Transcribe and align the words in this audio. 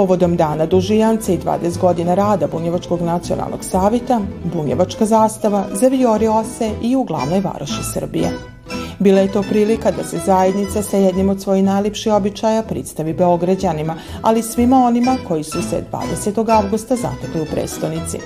Povodom 0.00 0.36
dana 0.36 0.66
Dužijance 0.66 1.34
i 1.34 1.38
20 1.38 1.78
godina 1.78 2.14
rada 2.14 2.46
Bunjevačkog 2.46 3.02
nacionalnog 3.02 3.64
savita, 3.64 4.20
Bunjevačka 4.54 5.06
zastava 5.06 5.64
zavijori 5.72 6.26
se 6.58 6.70
i 6.82 6.96
u 6.96 7.04
glavnoj 7.04 7.40
varoši 7.40 7.82
Srbije. 7.94 8.30
Bila 8.98 9.20
je 9.20 9.32
to 9.32 9.42
prilika 9.42 9.90
da 9.90 10.04
se 10.04 10.18
zajednica 10.26 10.82
sa 10.82 10.96
jednim 10.96 11.28
od 11.28 11.42
svojih 11.42 11.64
najlipših 11.64 12.12
običaja 12.12 12.62
predstavi 12.62 13.12
Beograđanima, 13.12 13.94
ali 14.22 14.42
svima 14.42 14.76
onima 14.76 15.16
koji 15.28 15.44
su 15.44 15.62
se 15.62 15.84
20. 15.92 16.50
avgusta 16.50 16.96
zatekli 16.96 17.40
u 17.40 17.44
prestonici. 17.44 18.18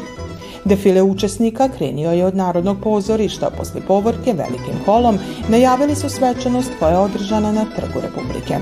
Defile 0.64 1.02
učesnika 1.02 1.68
krenio 1.68 2.10
je 2.10 2.27
od 2.27 2.36
Narodnog 2.36 2.77
pozorišta, 2.82 3.50
posle 3.50 3.80
povorke 3.80 4.32
velikim 4.32 4.84
kolom 4.84 5.18
najavili 5.48 5.94
su 5.94 6.08
svečanost 6.08 6.70
koja 6.78 6.90
je 6.90 6.98
održana 6.98 7.52
na 7.52 7.64
Trgu 7.77 8.00
Republike. 8.00 8.58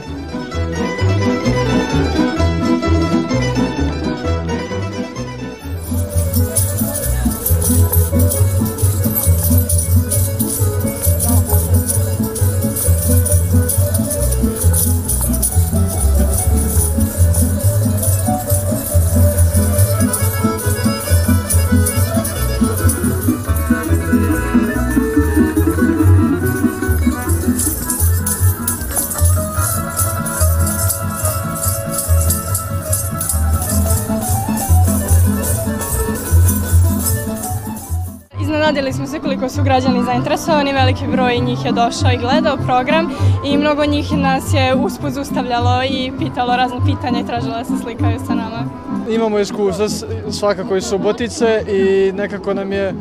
Koliko 39.43 39.57
su 39.57 39.65
građani 39.65 40.05
zainteresovani, 40.05 40.73
veliki 40.73 41.07
broj 41.07 41.39
njih 41.39 41.65
je 41.65 41.73
došao 41.73 42.13
i 42.13 42.17
gledao 42.17 42.57
program 42.57 43.11
i 43.45 43.57
mnogo 43.57 43.85
njih 43.85 44.13
nas 44.13 44.55
je 44.55 44.75
usput 44.75 45.17
ustavljalo 45.21 45.83
i 45.85 46.13
pitalo 46.19 46.57
razne 46.57 46.79
pitanja 46.87 47.21
i 47.21 47.27
tražilo 47.27 47.55
da 47.55 47.65
se 47.65 47.73
slikaju 47.83 48.19
sa 48.27 48.35
nama. 48.35 48.65
Imamo 49.11 49.39
iskustva 49.39 49.89
svakako 50.31 50.77
iz 50.77 50.85
Subotice 50.85 51.65
i 51.69 52.13
nekako 52.13 52.55
nam 52.55 52.73
je 52.73 52.95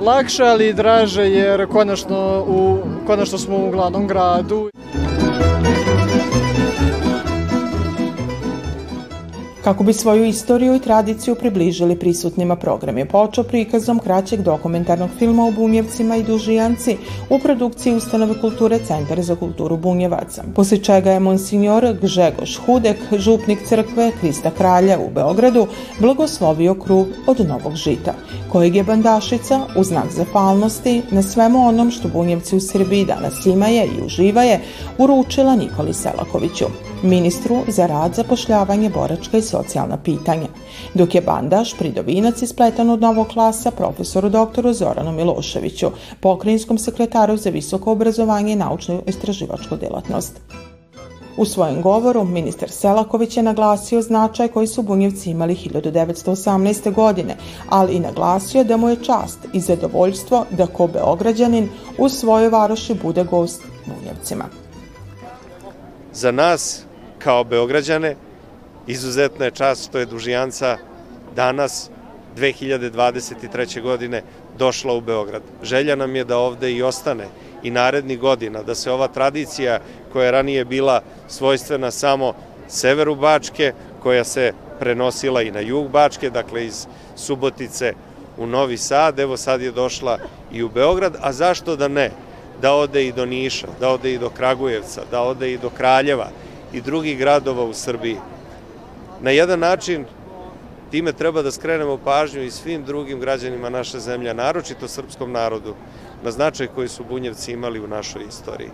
lakše, 0.00 0.44
ali 0.44 0.68
i 0.68 0.74
draže 0.74 1.22
jer 1.22 1.66
konačno, 1.66 2.44
u, 2.48 2.78
konačno 3.06 3.38
smo 3.38 3.56
u 3.56 3.70
glavnom 3.70 4.06
gradu. 4.06 4.70
Kako 9.64 9.84
bi 9.84 9.92
svoju 9.92 10.24
istoriju 10.24 10.74
i 10.74 10.78
tradiciju 10.78 11.34
približili 11.34 11.96
prisutnima 11.98 12.56
program 12.56 12.98
je 12.98 13.08
počeo 13.08 13.44
prikazom 13.44 13.98
kraćeg 13.98 14.42
dokumentarnog 14.42 15.10
filma 15.18 15.46
o 15.46 15.50
Bunjevcima 15.50 16.16
i 16.16 16.22
Dužijanci 16.22 16.96
u 17.30 17.38
produkciji 17.38 17.94
Ustanove 17.94 18.40
kulture 18.40 18.78
Centar 18.78 19.22
za 19.22 19.36
kulturu 19.36 19.76
Bunjevaca, 19.76 20.44
posle 20.54 20.78
čega 20.78 21.10
je 21.10 21.20
monsignor 21.20 21.96
Gžegoš 22.02 22.58
Hudek, 22.66 22.96
župnik 23.18 23.58
crkve 23.68 24.12
Krista 24.20 24.50
Kralja 24.50 24.98
u 24.98 25.10
Beogradu, 25.10 25.66
blagoslovio 26.00 26.74
krug 26.74 27.06
od 27.26 27.40
Novog 27.48 27.74
žita, 27.74 28.14
kojeg 28.52 28.76
je 28.76 28.84
Bandašica, 28.84 29.60
u 29.76 29.84
znak 29.84 30.12
zahvalnosti 30.12 31.02
na 31.10 31.22
svemu 31.22 31.68
onom 31.68 31.90
što 31.90 32.08
Bunjevci 32.08 32.56
u 32.56 32.60
Srbiji 32.60 33.04
danas 33.04 33.46
imaje 33.46 33.86
i 33.86 34.04
uživaje, 34.04 34.60
uručila 34.98 35.56
Nikoli 35.56 35.94
Selakoviću, 35.94 36.64
ministru 37.04 37.56
za 37.68 37.86
rad, 37.86 38.14
zapošljavanje, 38.14 38.90
boračka 38.90 39.36
i 39.38 39.42
socijalna 39.42 39.96
pitanja, 39.96 40.48
dok 40.94 41.14
je 41.14 41.20
bandaš 41.20 41.74
pridovinac 41.78 42.42
ispletan 42.42 42.90
od 42.90 43.00
novog 43.00 43.28
klasa 43.28 43.70
profesoru 43.70 44.28
doktoru 44.28 44.72
Zoranu 44.72 45.12
Miloševiću, 45.12 45.90
pokrajinskom 46.20 46.78
sekretaru 46.78 47.36
za 47.36 47.50
visoko 47.50 47.92
obrazovanje 47.92 48.52
i 48.52 48.56
naučnu 48.56 49.02
istraživačku 49.06 49.76
delatnost. 49.76 50.40
U 51.36 51.44
svojem 51.44 51.82
govoru 51.82 52.24
ministar 52.24 52.70
Selaković 52.70 53.36
je 53.36 53.42
naglasio 53.42 54.02
značaj 54.02 54.48
koji 54.48 54.66
su 54.66 54.82
Bunjevci 54.82 55.30
imali 55.30 55.54
1918. 55.54 56.94
godine, 56.94 57.36
ali 57.68 57.94
i 57.94 58.00
naglasio 58.00 58.64
da 58.64 58.76
mu 58.76 58.88
je 58.88 58.96
čast 58.96 59.38
i 59.52 59.60
zadovoljstvo 59.60 60.44
da 60.50 60.66
ko 60.66 60.86
Beograđanin 60.86 61.68
u 61.98 62.08
svojoj 62.08 62.48
varoši 62.48 62.94
bude 63.02 63.24
gost 63.24 63.62
Bunjevcima. 63.86 64.44
Za 66.12 66.32
nas, 66.32 66.84
kao 67.24 67.44
Beograđane, 67.44 68.16
izuzetna 68.86 69.44
je 69.44 69.50
čast 69.50 69.88
što 69.88 69.98
je 69.98 70.06
Dužijanca 70.06 70.76
danas 71.36 71.90
2023. 72.36 73.82
godine 73.82 74.22
došla 74.58 74.94
u 74.94 75.00
Beograd. 75.00 75.42
Želja 75.62 75.96
nam 75.96 76.16
je 76.16 76.24
da 76.24 76.38
ovde 76.38 76.72
i 76.72 76.82
ostane 76.82 77.28
i 77.62 77.70
narednih 77.70 78.18
godina, 78.20 78.62
da 78.62 78.74
se 78.74 78.90
ova 78.90 79.08
tradicija 79.08 79.80
koja 80.12 80.24
je 80.24 80.30
ranije 80.30 80.64
bila 80.64 81.00
svojstvena 81.28 81.90
samo 81.90 82.34
severu 82.68 83.14
Bačke, 83.14 83.72
koja 84.02 84.24
se 84.24 84.52
prenosila 84.80 85.42
i 85.42 85.50
na 85.50 85.60
jug 85.60 85.88
Bačke, 85.88 86.30
dakle 86.30 86.66
iz 86.66 86.86
Subotice 87.16 87.94
u 88.38 88.46
Novi 88.46 88.76
Sad, 88.76 89.18
evo 89.18 89.36
sad 89.36 89.62
je 89.62 89.72
došla 89.72 90.18
i 90.52 90.62
u 90.62 90.68
Beograd, 90.68 91.16
a 91.20 91.32
zašto 91.32 91.76
da 91.76 91.88
ne? 91.88 92.10
Da 92.60 92.74
ode 92.74 93.06
i 93.06 93.12
do 93.12 93.26
Niša, 93.26 93.66
da 93.80 93.88
ode 93.90 94.12
i 94.12 94.18
do 94.18 94.30
Kragujevca, 94.30 95.02
da 95.10 95.22
ode 95.22 95.52
i 95.52 95.58
do 95.58 95.70
Kraljeva 95.70 96.28
i 96.74 96.80
drugih 96.80 97.18
gradova 97.18 97.64
u 97.64 97.74
Srbiji. 97.74 98.16
Na 99.20 99.30
jedan 99.30 99.58
način 99.58 100.04
time 100.90 101.12
treba 101.12 101.42
da 101.42 101.50
skrenemo 101.50 101.98
pažnju 102.04 102.42
i 102.42 102.50
svim 102.50 102.84
drugim 102.84 103.20
građanima 103.20 103.70
naše 103.70 104.00
zemlje, 104.00 104.34
naročito 104.34 104.88
srpskom 104.88 105.32
narodu, 105.32 105.74
na 106.22 106.30
značaj 106.30 106.66
koji 106.66 106.88
su 106.88 107.04
bunjevci 107.04 107.52
imali 107.52 107.80
u 107.80 107.88
našoj 107.88 108.22
istoriji. 108.28 108.70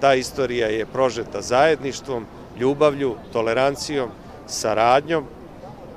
Ta 0.00 0.14
istorija 0.14 0.68
je 0.68 0.86
prožeta 0.86 1.42
zajedništvom, 1.42 2.26
ljubavlju, 2.60 3.14
tolerancijom, 3.32 4.10
saradnjom 4.46 5.24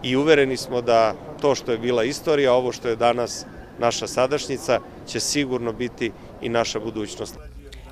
i 0.03 0.15
uvereni 0.15 0.57
smo 0.57 0.81
da 0.81 1.13
to 1.41 1.55
što 1.55 1.71
je 1.71 1.77
bila 1.77 2.03
istorija, 2.03 2.53
ovo 2.53 2.71
što 2.71 2.89
je 2.89 2.95
danas 2.95 3.45
naša 3.79 4.07
sadašnjica, 4.07 4.79
će 5.07 5.19
sigurno 5.19 5.73
biti 5.73 6.11
i 6.41 6.49
naša 6.49 6.79
budućnost. 6.79 7.46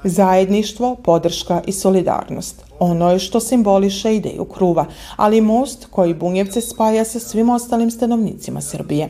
Zajedništvo, 0.07 0.95
podrška 0.95 1.61
i 1.67 1.71
solidarnost. 1.71 2.63
Ono 2.79 3.11
je 3.11 3.19
što 3.19 3.39
simboliše 3.39 4.15
ideju 4.15 4.45
kruva, 4.45 4.85
ali 5.15 5.41
most 5.41 5.87
koji 5.91 6.13
Bunjevce 6.13 6.61
spaja 6.61 7.05
sa 7.05 7.19
svim 7.19 7.49
ostalim 7.49 7.91
stanovnicima 7.91 8.61
Srbije. 8.61 9.09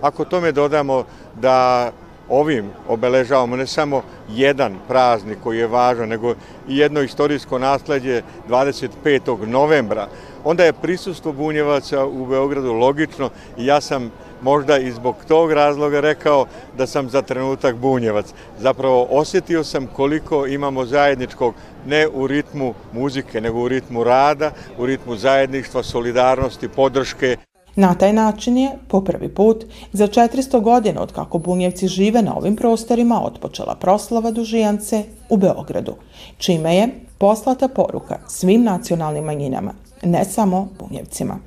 Ako 0.00 0.24
tome 0.24 0.52
dodamo 0.52 1.04
da 1.40 1.90
ovim 2.28 2.70
obeležavamo 2.88 3.56
ne 3.56 3.66
samo 3.66 4.02
jedan 4.30 4.76
praznik 4.88 5.38
koji 5.42 5.58
je 5.58 5.66
važan, 5.66 6.08
nego 6.08 6.34
i 6.68 6.76
jedno 6.76 7.02
istorijsko 7.02 7.58
nasledđe 7.58 8.22
25. 8.48 9.46
novembra, 9.46 10.08
onda 10.44 10.64
je 10.64 10.72
prisustvo 10.72 11.32
bunjevaca 11.32 12.06
u 12.06 12.26
Beogradu 12.26 12.72
logično 12.72 13.30
i 13.58 13.66
ja 13.66 13.80
sam 13.80 14.10
možda 14.42 14.78
i 14.78 14.92
zbog 14.92 15.16
tog 15.28 15.52
razloga 15.52 16.00
rekao 16.00 16.46
da 16.78 16.86
sam 16.86 17.08
za 17.10 17.22
trenutak 17.22 17.76
bunjevac. 17.76 18.26
Zapravo 18.58 19.06
osjetio 19.10 19.64
sam 19.64 19.86
koliko 19.86 20.46
imamo 20.46 20.84
zajedničkog 20.84 21.54
ne 21.86 22.08
u 22.08 22.26
ritmu 22.26 22.74
muzike, 22.92 23.40
nego 23.40 23.60
u 23.60 23.68
ritmu 23.68 24.04
rada, 24.04 24.50
u 24.78 24.86
ritmu 24.86 25.16
zajedništva, 25.16 25.82
solidarnosti, 25.82 26.68
podrške. 26.68 27.36
Na 27.76 27.94
taj 27.94 28.12
način 28.12 28.58
je, 28.58 28.70
po 28.88 29.00
prvi 29.00 29.28
put, 29.28 29.64
za 29.92 30.08
400 30.08 30.60
godina 30.60 31.02
od 31.02 31.12
kako 31.12 31.38
bunjevci 31.38 31.88
žive 31.88 32.22
na 32.22 32.36
ovim 32.36 32.56
prostorima 32.56 33.22
otpočela 33.24 33.74
proslava 33.74 34.30
Dužijance 34.30 35.04
u 35.28 35.36
Beogradu, 35.36 35.94
čime 36.38 36.76
je 36.76 36.88
poslata 37.18 37.68
poruka 37.68 38.18
svim 38.28 38.62
nacionalnim 38.62 39.24
manjinama, 39.24 39.72
ne 40.02 40.24
samo 40.24 40.68
bunjevcima. 40.78 41.38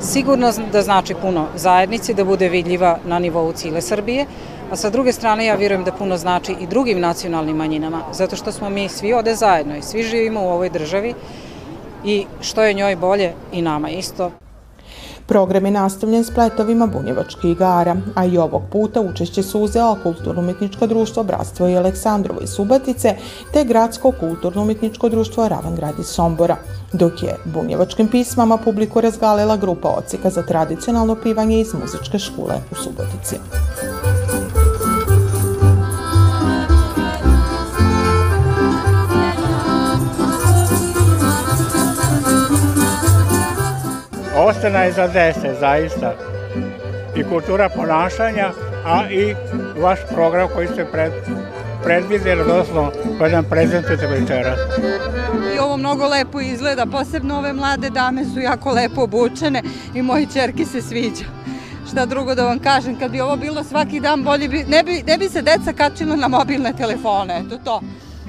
Sigurno 0.00 0.52
da 0.72 0.82
znači 0.82 1.14
puno 1.22 1.46
zajednici, 1.56 2.14
da 2.14 2.24
bude 2.24 2.48
vidljiva 2.48 2.98
na 3.06 3.18
nivou 3.18 3.52
cile 3.52 3.80
Srbije, 3.80 4.26
a 4.70 4.76
sa 4.76 4.90
druge 4.90 5.12
strane 5.12 5.46
ja 5.46 5.54
vjerujem 5.54 5.84
da 5.84 5.92
puno 5.92 6.16
znači 6.16 6.56
i 6.60 6.66
drugim 6.66 7.00
nacionalnim 7.00 7.56
manjinama, 7.56 8.02
zato 8.12 8.36
što 8.36 8.52
smo 8.52 8.70
mi 8.70 8.88
svi 8.88 9.12
ode 9.12 9.34
zajedno 9.34 9.76
i 9.76 9.82
svi 9.82 10.02
živimo 10.02 10.40
u 10.40 10.48
ovoj 10.48 10.70
državi 10.70 11.14
i 12.04 12.26
što 12.40 12.62
je 12.62 12.74
njoj 12.74 12.96
bolje 12.96 13.32
i 13.52 13.62
nama 13.62 13.90
isto. 13.90 14.30
Program 15.26 15.64
je 15.64 15.70
nastavljen 15.70 16.24
spletovima 16.24 16.86
bunjevačkih 16.86 17.50
igara, 17.50 17.96
a 18.14 18.24
i 18.24 18.38
ovog 18.38 18.62
puta 18.72 19.00
učešće 19.00 19.42
su 19.42 19.60
uzela 19.60 19.96
Kulturno-umetničko 20.02 20.86
društvo 20.86 21.22
Bratstvo 21.22 21.68
i 21.68 21.76
Aleksandrovo 21.76 22.40
iz 22.40 22.50
Subatice 22.50 23.16
te 23.52 23.64
Gradsko 23.64 24.12
kulturno-umetničko 24.20 25.08
društvo 25.08 25.48
Ravangrad 25.48 25.98
iz 25.98 26.06
Sombora, 26.06 26.56
dok 26.92 27.22
je 27.22 27.36
bunjevačkim 27.44 28.08
pismama 28.08 28.56
publiku 28.56 29.00
razgalila 29.00 29.56
grupa 29.56 29.88
ocika 29.88 30.30
za 30.30 30.42
tradicionalno 30.42 31.16
pivanje 31.22 31.60
iz 31.60 31.74
muzičke 31.74 32.18
škole 32.18 32.54
u 32.70 32.74
Subotici. 32.74 33.36
Ostana 44.44 44.82
je 44.84 44.92
za 44.92 45.06
dese, 45.06 45.54
zaista. 45.60 46.14
I 47.16 47.24
kultura 47.24 47.68
ponašanja, 47.68 48.50
a 48.86 49.10
i 49.10 49.34
vaš 49.80 49.98
program 50.14 50.48
koji 50.54 50.68
ste 50.68 50.84
pred, 50.84 51.12
predvidjeli, 51.84 52.40
odnosno 52.40 52.92
koji 53.18 53.32
nam 53.32 53.44
prezentujete 53.44 54.06
večeras. 54.06 54.58
I 55.56 55.58
ovo 55.58 55.76
mnogo 55.76 56.08
lepo 56.08 56.40
izgleda, 56.40 56.86
posebno 56.86 57.38
ove 57.38 57.52
mlade 57.52 57.90
dame 57.90 58.24
su 58.24 58.40
jako 58.40 58.70
lepo 58.70 59.02
obučene 59.02 59.62
i 59.94 60.02
moji 60.02 60.26
čerki 60.32 60.64
se 60.64 60.82
sviđa. 60.82 61.24
Šta 61.90 62.06
drugo 62.06 62.34
da 62.34 62.44
vam 62.44 62.58
kažem, 62.58 62.98
kad 62.98 63.10
bi 63.10 63.20
ovo 63.20 63.36
bilo 63.36 63.64
svaki 63.64 64.00
dan 64.00 64.22
bolje, 64.22 64.48
bi, 64.48 64.64
ne, 64.68 64.82
bi, 64.82 65.02
ne 65.06 65.18
bi 65.18 65.28
se 65.28 65.42
deca 65.42 65.72
kačila 65.72 66.16
na 66.16 66.28
mobilne 66.28 66.72
telefone, 66.72 67.42
eto 67.46 67.58
to. 67.64 67.80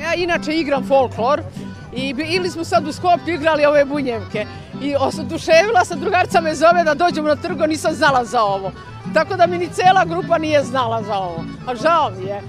Ja 0.01 0.13
inače 0.13 0.53
igram 0.53 0.88
folklor 0.88 1.41
i 1.95 2.15
ili 2.27 2.50
smo 2.50 2.63
sad 2.63 2.88
u 2.88 2.91
Skoplju 2.91 3.35
igrali 3.35 3.65
ove 3.65 3.85
bunjevke 3.85 4.45
i 4.81 4.95
oduševila 4.95 5.86
sam, 5.86 6.00
drugarca 6.00 6.42
me 6.42 6.56
zove 6.56 6.83
da 6.83 6.94
dođemo 6.94 7.27
na 7.27 7.36
trgo, 7.36 7.66
nisam 7.66 7.94
znala 7.94 8.25
za 8.25 8.44
ovo. 8.44 8.72
Tako 9.13 9.36
da 9.36 9.48
mi 9.48 9.57
ni 9.57 9.69
cela 9.69 10.06
grupa 10.06 10.38
nije 10.38 10.63
znala 10.63 11.04
za 11.04 11.18
ovo. 11.18 11.44
A 11.68 11.75
žao 11.75 12.12
mi 12.18 12.25
je 12.25 12.42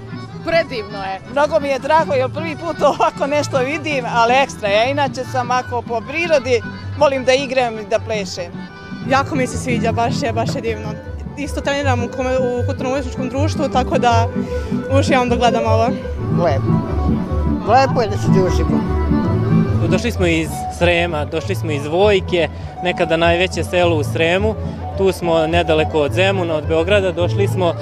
predivno 0.46 0.98
je. 0.98 1.20
Mnogo 1.32 1.60
mi 1.60 1.68
je 1.68 1.78
drago 1.78 2.12
jer 2.12 2.30
prvi 2.34 2.56
put 2.56 2.82
ovako 2.82 3.26
nešto 3.26 3.58
vidim, 3.58 4.04
ali 4.14 4.34
ekstra. 4.34 4.68
Ja 4.68 4.84
inače 4.84 5.24
sam 5.24 5.50
ako 5.50 5.82
po 5.82 6.00
prirodi 6.08 6.62
volim 6.98 7.24
da 7.24 7.32
igram 7.32 7.78
i 7.78 7.86
da 7.90 7.98
plešem. 7.98 8.52
Jako 9.10 9.34
mi 9.34 9.46
se 9.46 9.58
sviđa, 9.58 9.92
baš 9.92 10.22
je, 10.22 10.32
baš 10.32 10.54
je 10.54 10.60
divno. 10.60 10.88
Isto 11.36 11.60
treniram 11.60 12.02
u, 12.02 12.06
u 12.06 12.66
kulturno 12.66 12.96
društvu, 13.30 13.68
tako 13.68 13.98
da 13.98 14.28
uživam 14.98 15.28
da 15.28 15.36
gledam 15.36 15.66
ovo. 15.66 15.88
Lepo. 16.44 16.72
Lepo 17.68 18.02
je 18.02 18.08
da 18.08 18.16
se 18.16 18.28
družimo. 18.28 18.80
Došli 19.96 20.12
smo 20.12 20.26
iz 20.26 20.48
Srema, 20.78 21.24
došli 21.24 21.54
smo 21.54 21.70
iz 21.70 21.86
Vojke, 21.86 22.48
nekada 22.82 23.16
najveće 23.16 23.64
selo 23.64 23.96
u 23.96 24.04
Sremu. 24.04 24.54
Tu 24.98 25.12
smo 25.12 25.46
nedaleko 25.46 26.00
od 26.00 26.12
Zemuna, 26.12 26.54
od 26.54 26.66
Beograda. 26.68 27.12
Došli 27.12 27.48
smo 27.48 27.74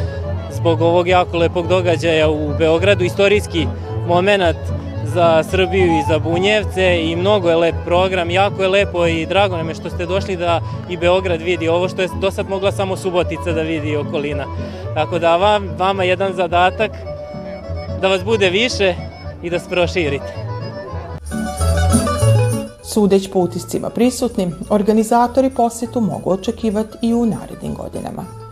zbog 0.51 0.81
ovog 0.81 1.09
jako 1.09 1.37
lepog 1.39 1.69
događaja 1.69 2.31
u 2.31 2.55
Beogradu, 2.59 3.05
istorijski 3.05 3.67
moment 4.07 4.57
za 5.05 5.43
Srbiju 5.51 5.87
i 5.87 6.05
za 6.09 6.19
Bunjevce 6.19 7.01
i 7.03 7.17
mnogo 7.17 7.51
je 7.51 7.57
lep 7.57 7.75
program, 7.85 8.31
jako 8.31 8.63
je 8.63 8.69
lepo 8.69 9.07
i 9.07 9.27
drago 9.27 9.57
nam 9.57 9.69
je 9.69 9.75
što 9.75 9.91
ste 9.91 10.07
došli 10.07 10.37
da 10.37 10.61
i 10.89 10.97
Beograd 10.97 11.43
vidi 11.43 11.69
ovo 11.69 11.89
što 11.89 12.03
je 12.03 12.09
do 12.21 12.31
sad 12.31 12.49
mogla 12.49 12.73
samo 12.73 12.97
Subotica 12.97 13.53
da 13.53 13.63
vidi 13.63 13.97
okolina. 13.97 14.45
Tako 14.95 15.19
da 15.19 15.37
vam, 15.37 15.69
vama 15.79 16.05
jedan 16.05 16.33
zadatak 16.33 16.91
da 18.01 18.09
vas 18.09 18.25
bude 18.25 18.51
više 18.51 18.95
i 19.43 19.51
da 19.51 19.59
se 19.59 19.71
proširite. 19.71 20.44
Sudeć 22.95 23.29
po 23.33 23.39
utiscima 23.39 23.91
prisutnim, 23.91 24.55
organizatori 24.71 25.51
posjetu 25.51 26.01
mogu 26.01 26.31
očekivati 26.31 26.99
i 27.03 27.15
u 27.15 27.27
narednim 27.27 27.75
godinama. 27.75 28.44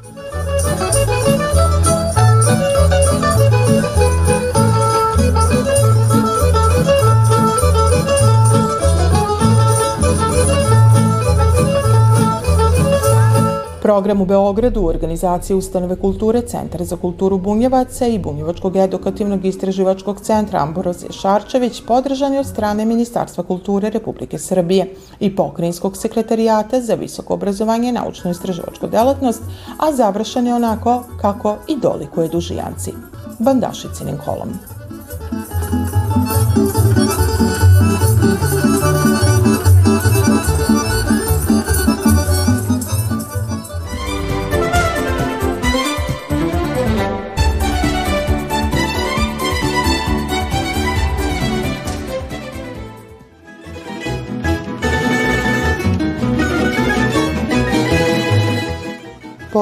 Program 13.82 14.20
u 14.20 14.24
Beogradu 14.26 14.80
u 14.80 14.86
organizaciji 14.86 15.56
Ustanove 15.56 15.96
kulture 15.96 16.40
Centar 16.40 16.84
za 16.84 16.96
kulturu 16.96 17.38
Bunjevaca 17.38 18.06
i 18.06 18.18
Bunjevačkog 18.18 18.76
edukativnog 18.76 19.44
istraživačkog 19.44 20.20
centra 20.20 20.62
Ambrozije 20.62 21.12
Šarčević 21.12 21.82
podržan 21.86 22.32
je 22.32 22.40
od 22.40 22.46
strane 22.46 22.84
Ministarstva 22.84 23.44
kulture 23.44 23.90
Republike 23.90 24.38
Srbije 24.38 24.94
i 25.20 25.36
Pokrinjskog 25.36 25.96
sekretarijata 25.96 26.80
za 26.80 26.94
visoko 26.94 27.34
obrazovanje 27.34 27.88
i 27.88 27.92
naučno-istraživačku 27.92 28.90
delatnost, 28.90 29.42
a 29.78 29.92
završen 29.92 30.46
je 30.46 30.54
onako 30.54 31.02
kako 31.20 31.56
i 31.68 31.76
dolikuje 31.76 32.28
dužijanci. 32.28 32.92
Bandašicinim 33.38 34.18
kolom. 34.24 34.48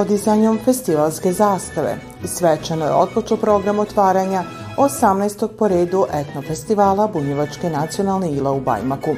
Podizanjem 0.01 0.59
festivalske 0.65 1.33
zastave. 1.33 1.97
Svečano 2.25 2.85
je 2.85 2.93
otpočeo 2.93 3.37
program 3.37 3.79
otvaranja 3.79 4.45
18. 4.77 5.49
po 5.59 5.69
redu 5.69 6.07
etnofestivala 6.13 7.07
Bunjevačke 7.07 7.71
nacionalne 7.71 8.31
ila 8.33 8.53
u 8.53 8.61
Bajmaku. 8.61 9.15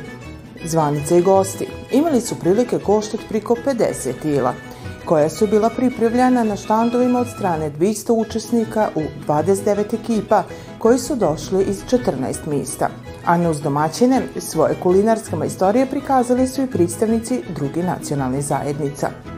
Zvanice 0.64 1.18
i 1.18 1.22
gosti 1.22 1.68
imali 1.92 2.20
su 2.20 2.34
prilike 2.34 2.78
koštati 2.78 3.24
priko 3.28 3.56
50 3.66 4.26
ila, 4.36 4.54
koja 5.04 5.28
su 5.28 5.46
bila 5.46 5.70
pripravljena 5.70 6.44
na 6.44 6.56
štandovima 6.56 7.20
od 7.20 7.28
strane 7.28 7.70
200 7.70 8.12
učesnika 8.12 8.88
u 8.94 9.02
29 9.26 9.94
ekipa 9.94 10.42
koji 10.78 10.98
su 10.98 11.16
došli 11.16 11.64
iz 11.64 11.82
14 11.90 12.46
mista. 12.46 12.88
A 13.26 13.50
uz 13.50 13.60
domaćine 13.60 14.22
svoje 14.36 14.74
kulinarske 14.82 15.36
majstorije 15.36 15.86
prikazali 15.86 16.46
su 16.48 16.62
i 16.62 16.70
predstavnici 16.70 17.42
drugi 17.54 17.82
nacionalnih 17.82 18.44
zajednica. 18.44 19.31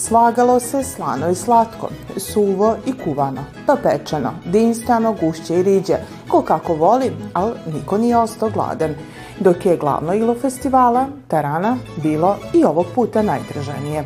Slagalo 0.00 0.60
se 0.60 0.84
slano 0.84 1.30
i 1.30 1.34
slatko, 1.34 1.88
suvo 2.16 2.76
i 2.86 2.92
kuvano, 3.04 3.44
pa 3.66 3.76
pečeno, 3.82 4.30
dinstano, 4.44 5.14
gušće 5.20 5.54
i 5.54 5.62
riđe, 5.62 5.94
ko 6.28 6.42
kako 6.42 6.74
voli, 6.74 7.12
ali 7.32 7.52
niko 7.72 7.98
nije 7.98 8.16
ostao 8.16 8.50
gladan. 8.50 8.94
Dok 9.40 9.66
je 9.66 9.76
glavno 9.76 10.14
ilo 10.14 10.34
festivala, 10.34 11.06
tarana, 11.28 11.76
bilo 12.02 12.36
i 12.54 12.64
ovog 12.64 12.86
puta 12.94 13.22
najtraženije. 13.22 14.04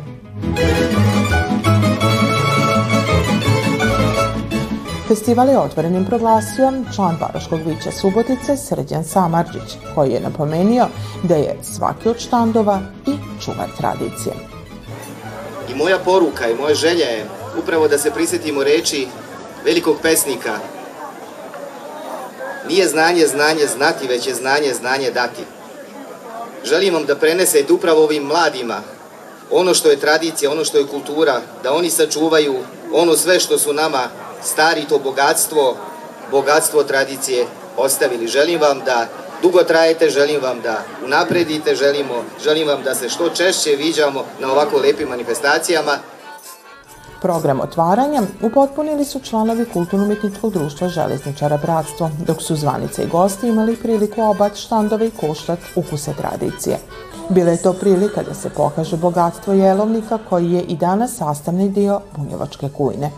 Festival 5.07 5.49
je 5.49 5.59
otvorenim 5.59 6.05
proglasio 6.05 6.71
član 6.95 7.17
Paroškog 7.19 7.59
vića 7.65 7.91
Subotice 7.91 8.57
Srđan 8.57 9.03
Samarđić, 9.03 9.77
koji 9.95 10.11
je 10.11 10.21
napomenio 10.21 10.85
da 11.23 11.35
je 11.35 11.57
svaki 11.61 12.09
od 12.09 12.17
štandova 12.17 12.79
i 13.07 13.41
čuvar 13.41 13.67
tradicije. 13.77 14.52
I 15.69 15.75
moja 15.75 15.99
poruka 15.99 16.49
i 16.49 16.55
moja 16.55 16.75
želja 16.75 17.05
je 17.05 17.25
upravo 17.57 17.87
da 17.87 17.97
se 17.97 18.11
prisjetimo 18.11 18.63
reči 18.63 19.07
velikog 19.65 19.97
pesnika. 20.01 20.59
Nije 22.67 22.87
znanje 22.87 23.27
znanje 23.27 23.67
znati, 23.67 24.07
već 24.07 24.27
je 24.27 24.33
znanje 24.33 24.73
znanje 24.73 25.11
dati. 25.11 25.41
Želim 26.63 26.93
vam 26.93 27.05
da 27.05 27.15
prenesete 27.15 27.73
upravo 27.73 28.03
ovim 28.03 28.23
mladima 28.23 28.81
ono 29.51 29.73
što 29.73 29.89
je 29.89 29.99
tradicija, 29.99 30.51
ono 30.51 30.65
što 30.65 30.77
je 30.77 30.87
kultura, 30.87 31.41
da 31.63 31.73
oni 31.73 31.89
sačuvaju 31.89 32.55
ono 32.93 33.15
sve 33.15 33.39
što 33.39 33.59
su 33.59 33.73
nama 33.73 34.09
stari 34.43 34.85
to 34.89 34.99
bogatstvo, 34.99 35.77
bogatstvo 36.31 36.83
tradicije 36.83 37.45
ostavili. 37.77 38.27
Želim 38.27 38.61
vam 38.61 38.81
da 38.85 39.07
dugo 39.43 39.63
trajete, 39.63 40.09
želim 40.09 40.41
vam 40.41 40.61
da 40.61 40.75
unapredite, 41.05 41.75
želimo, 41.75 42.13
želim 42.43 42.67
vam 42.67 42.83
da 42.83 42.95
se 42.95 43.09
što 43.09 43.29
češće 43.29 43.75
viđamo 43.75 44.23
na 44.39 44.51
ovako 44.51 44.77
lepim 44.77 45.09
manifestacijama. 45.09 45.91
Program 47.21 47.61
otvaranja 47.61 48.21
upotpunili 48.41 49.05
su 49.05 49.19
članovi 49.19 49.65
Kulturno-umetničkog 49.73 50.53
društva 50.53 50.87
Železničara 50.87 51.57
Bratstvo, 51.57 52.09
dok 52.27 52.41
su 52.41 52.55
zvanice 52.55 53.03
i 53.03 53.07
gosti 53.07 53.47
imali 53.47 53.75
priliku 53.75 54.21
obat 54.21 54.55
štandove 54.55 55.07
i 55.07 55.11
koštat 55.11 55.59
ukuse 55.75 56.13
tradicije. 56.17 56.77
Bila 57.29 57.51
je 57.51 57.61
to 57.61 57.73
prilika 57.73 58.23
da 58.23 58.33
se 58.33 58.49
pokaže 58.49 58.97
bogatstvo 58.97 59.53
jelovnika 59.53 60.19
koji 60.29 60.51
je 60.51 60.61
i 60.61 60.77
danas 60.77 61.15
sastavni 61.17 61.69
dio 61.69 62.01
bunjevačke 62.17 62.69
kujne. 62.77 63.11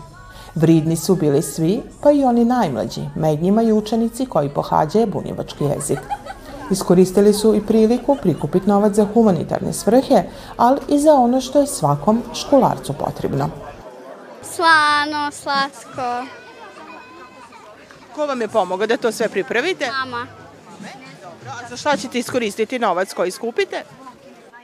Vridni 0.56 0.96
su 0.96 1.14
bili 1.14 1.42
svi, 1.42 1.82
pa 2.02 2.10
i 2.10 2.24
oni 2.24 2.44
najmlađi, 2.44 3.00
med 3.16 3.42
njima 3.42 3.62
i 3.62 3.72
učenici 3.72 4.26
koji 4.26 4.48
pohađaju 4.48 5.06
bunjevački 5.06 5.64
jezik. 5.64 5.98
Iskoristili 6.70 7.34
su 7.34 7.54
i 7.54 7.66
priliku 7.66 8.16
prikupiti 8.22 8.68
novac 8.68 8.92
za 8.92 9.06
humanitarne 9.14 9.72
svrhe, 9.72 10.22
ali 10.56 10.80
i 10.88 10.98
za 10.98 11.14
ono 11.14 11.40
što 11.40 11.60
je 11.60 11.66
svakom 11.66 12.22
školarcu 12.34 12.92
potrebno. 12.92 13.50
Slano, 14.42 15.30
slatko. 15.32 16.26
Ko 18.14 18.26
vam 18.26 18.40
je 18.40 18.48
pomogao 18.48 18.86
da 18.86 18.96
to 18.96 19.12
sve 19.12 19.28
pripravite? 19.28 19.90
Mama. 19.90 20.26
Dobro, 21.22 21.50
a 21.64 21.68
za 21.68 21.76
šta 21.76 21.96
ćete 21.96 22.18
iskoristiti 22.18 22.78
novac 22.78 23.14
koji 23.14 23.30
skupite? 23.30 23.84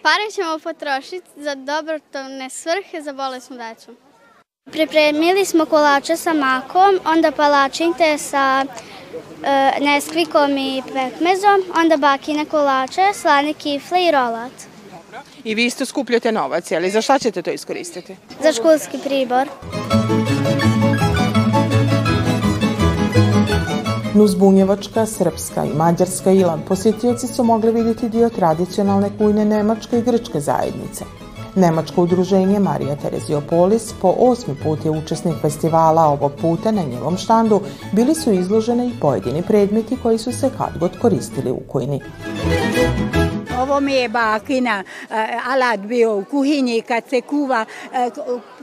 Pare 0.03 0.31
ćemo 0.35 0.59
potrošiti 0.59 1.31
za 1.37 1.55
dobrotvorne 1.55 2.51
svrhe 2.51 3.03
za 3.03 3.13
bolesnu 3.13 3.57
decu. 3.57 3.95
Pripremili 4.71 5.45
smo 5.45 5.65
kolače 5.67 6.17
sa 6.17 6.33
makom, 6.33 6.99
onda 7.05 7.31
palačinte 7.31 8.19
sa 8.19 8.65
e, 8.65 9.81
neskvikom 9.81 10.59
i 10.59 10.83
pekmezom, 10.87 11.63
onda 11.83 11.97
bakine 11.97 12.45
kolače, 12.45 13.03
slane 13.15 13.55
kifle 13.55 14.05
i 14.05 14.11
rolat. 14.11 14.53
i 15.45 15.55
vi 15.55 15.65
isto 15.65 15.85
skupljate 15.87 16.33
novac, 16.33 16.73
ali 16.73 16.91
za 16.91 17.03
šta 17.03 17.19
ćete 17.19 17.43
to 17.43 17.51
iskoristiti? 17.51 18.17
Za 18.43 18.53
školski 18.53 18.99
pribor. 19.05 19.49
Nuzbunjevačka, 24.15 25.07
srpska 25.07 25.65
i 25.65 25.77
mađarska 25.77 26.31
ila 26.31 26.59
posjetioci 26.69 27.27
su 27.27 27.45
mogli 27.45 27.73
vidjeti 27.73 28.09
dio 28.09 28.29
tradicionalne 28.29 29.11
kujne 29.19 29.45
nemačke 29.45 29.99
i 29.99 30.03
grčke 30.03 30.41
zajednice. 30.41 31.05
Nemačko 31.55 32.03
udruženje 32.03 32.59
Marija 32.59 32.97
Tereziopolis 32.97 33.93
po 34.03 34.15
osmi 34.19 34.55
put 34.63 34.85
je 34.85 34.91
učesnik 34.91 35.35
festivala, 35.43 36.03
ovog 36.03 36.33
puta 36.41 36.71
na 36.71 36.83
njevom 36.83 37.17
štandu 37.17 37.61
bili 37.93 38.15
su 38.15 38.33
izložene 38.33 38.87
i 38.87 39.01
pojedini 39.01 39.43
predmeti 39.43 39.97
koji 40.03 40.19
su 40.19 40.33
se 40.33 40.51
kad 40.59 40.79
god 40.81 40.99
koristili 40.99 41.51
u 41.51 41.61
kujni. 41.69 42.01
Ovo 43.63 43.81
mi 43.81 43.93
je 43.93 44.09
bakina 44.09 44.85
alat 45.47 45.81
bio 45.81 46.19
u 46.19 46.25
kuhinji 46.25 46.83
kad 46.89 47.05
se 47.09 47.21
kuva 47.21 47.65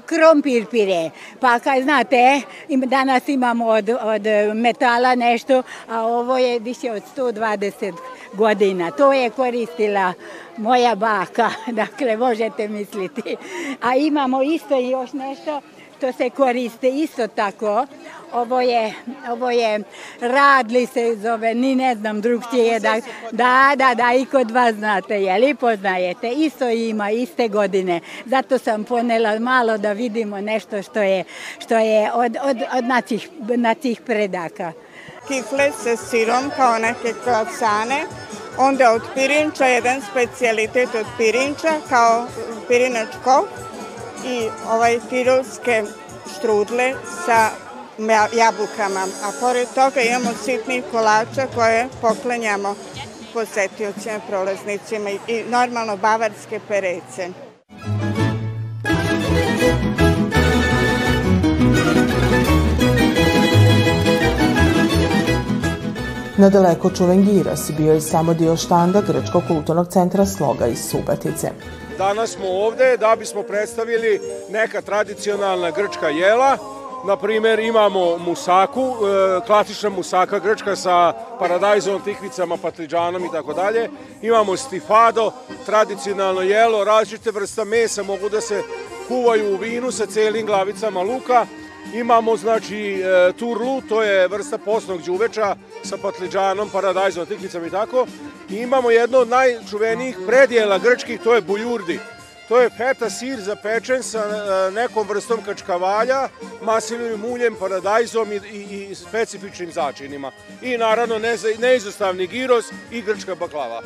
krompir 0.10 0.66
pire. 0.66 1.12
Pa 1.39 1.60
kad 1.60 1.84
znate, 1.84 2.42
danas 2.70 3.28
imamo 3.28 3.66
od, 3.68 3.89
od 3.89 4.56
metala 4.56 5.16
nešto, 5.16 5.63
a 5.89 6.01
ovo 6.01 6.38
je 6.38 6.60
više 6.60 6.92
od 6.92 7.04
120 7.18 7.94
godina. 8.34 8.92
To 8.92 9.13
je 9.13 9.30
koristila 9.30 10.13
moja 10.58 10.96
baka, 10.96 11.50
dakle 11.82 12.18
možete 12.18 12.68
misliti. 12.68 13.36
A 13.82 13.96
imamo 13.96 14.42
isto 14.42 14.80
još 14.80 15.13
nešto 15.13 15.62
što 16.00 16.12
se 16.12 16.29
koriste 16.29 16.89
isto 16.89 17.27
tako. 17.27 17.86
Ovo 18.34 18.62
je, 18.62 18.94
ovo 19.29 19.51
je 19.51 19.79
radli 20.22 20.86
se 20.86 21.18
zove, 21.22 21.56
ni 21.56 21.75
ne 21.75 21.96
znam 21.96 22.22
drugčije. 22.22 22.79
Da, 22.79 22.96
da, 23.32 23.74
da, 23.75 23.94
da, 23.96 24.13
i 24.13 24.25
kod 24.25 24.51
vas 24.51 24.75
znate, 24.75 25.22
je 25.22 25.38
li 25.38 25.56
poznajete? 25.56 26.29
Isto 26.29 26.70
ima, 26.70 27.12
iste 27.12 27.48
godine. 27.48 28.00
Zato 28.25 28.58
sam 28.58 28.84
ponela 28.84 29.39
malo 29.39 29.77
da 29.77 29.91
vidimo 29.91 30.41
nešto 30.41 30.82
što 30.82 31.00
je, 31.00 31.24
što 31.60 31.77
je 31.77 32.12
od, 32.13 32.38
od, 32.44 32.58
od 32.77 32.84
naših, 32.84 33.29
naših 33.58 34.01
predaka. 34.01 34.72
Kifle 35.27 35.72
sa 35.84 35.96
sirom 35.96 36.51
kao 36.56 36.77
neke 36.79 37.13
krocane, 37.24 38.01
onda 38.58 38.91
od 38.91 39.01
pirinča, 39.15 39.65
jedan 39.65 40.01
specijalitet 40.12 40.96
od 40.96 41.06
pirinča 41.18 41.74
kao 41.89 42.27
pirinač 42.68 43.10
kof 43.24 43.69
i 44.26 44.50
ovaj 44.70 45.00
tirolske 45.10 45.84
štrudle 46.36 46.94
sa 47.26 47.50
jabukama. 48.34 49.08
A 49.24 49.32
pored 49.40 49.68
toga 49.76 50.02
imamo 50.02 50.30
sitnih 50.46 50.84
kolača 50.92 51.48
koje 51.56 51.88
poklanjamo 52.02 52.76
posetiocima, 53.34 54.20
prolaznicima 54.28 55.10
i 55.10 55.44
normalno 55.50 55.98
bavarske 55.98 56.60
perece. 56.68 57.49
Nadaleko 66.39 66.89
čuven 66.89 67.25
Giros 67.25 67.72
bio 67.77 67.93
je 67.93 68.01
samo 68.01 68.34
dio 68.34 68.58
štanda 68.58 69.01
Grčkog 69.01 69.43
kulturnog 69.48 69.88
centra 69.88 70.25
Sloga 70.25 70.67
iz 70.67 70.79
Subatice. 70.89 71.51
Danas 71.98 72.29
smo 72.29 72.46
ovde 72.48 72.98
da 72.98 73.15
bismo 73.19 73.43
predstavili 73.43 74.22
neka 74.50 74.81
tradicionalna 74.81 75.72
grčka 75.72 76.10
jela. 76.10 76.58
Na 77.08 77.17
primer 77.17 77.60
imamo 77.60 78.17
musaku, 78.17 78.81
e, 78.81 79.46
klasična 79.46 79.89
musaka 79.89 80.39
grčka 80.39 80.75
sa 80.75 81.13
paradajzom, 81.39 82.01
tikvicama, 82.01 82.58
patliđanom 82.58 83.25
i 83.25 83.31
tako 83.31 83.53
dalje. 83.53 83.89
Imamo 84.22 84.58
stifado, 84.58 85.31
tradicionalno 85.65 86.41
jelo, 86.41 86.84
različite 86.84 87.31
vrsta 87.31 87.63
mesa 87.63 88.03
mogu 88.03 88.29
da 88.29 88.41
se 88.41 88.62
kuvaju 89.08 89.53
u 89.53 89.58
vinu 89.58 89.91
sa 89.91 90.05
celim 90.05 90.46
glavicama 90.46 91.01
luka. 91.01 91.46
Imamo 91.94 92.38
znači 92.38 93.02
e, 93.02 93.34
turlu, 93.34 93.82
to 93.90 94.04
je 94.04 94.28
vrsta 94.28 94.58
posnog 94.58 95.02
đuveča 95.02 95.56
sa 95.84 95.98
patliđanom, 95.98 96.70
paradajzom, 96.70 97.26
tikvicama 97.26 97.68
i 97.68 97.70
tako. 97.70 98.06
I 98.50 98.56
imamo 98.56 98.92
jedno 98.92 99.18
od 99.18 99.30
najčuvenijih 99.30 100.18
predjela 100.28 100.78
grčkih, 100.78 101.20
to 101.24 101.36
je 101.36 101.42
buljurdi. 101.42 102.00
To 102.48 102.60
je 102.60 102.70
feta 102.70 103.10
sir 103.10 103.40
zapečen 103.42 104.04
sa 104.04 104.20
e, 104.20 104.72
nekom 104.72 105.08
vrstom 105.08 105.44
kačkavalja, 105.46 106.30
maslinovim 106.62 107.26
uljem, 107.26 107.56
paradajzom 107.60 108.32
i, 108.32 108.36
i, 108.36 108.88
i 108.92 108.96
specifičnim 108.96 109.72
začinima. 109.72 110.32
I 110.62 110.78
naravno 110.78 111.20
neizostavni 111.60 112.28
giros 112.28 112.66
i 112.92 113.02
grčka 113.02 113.36
baklava. 113.36 113.82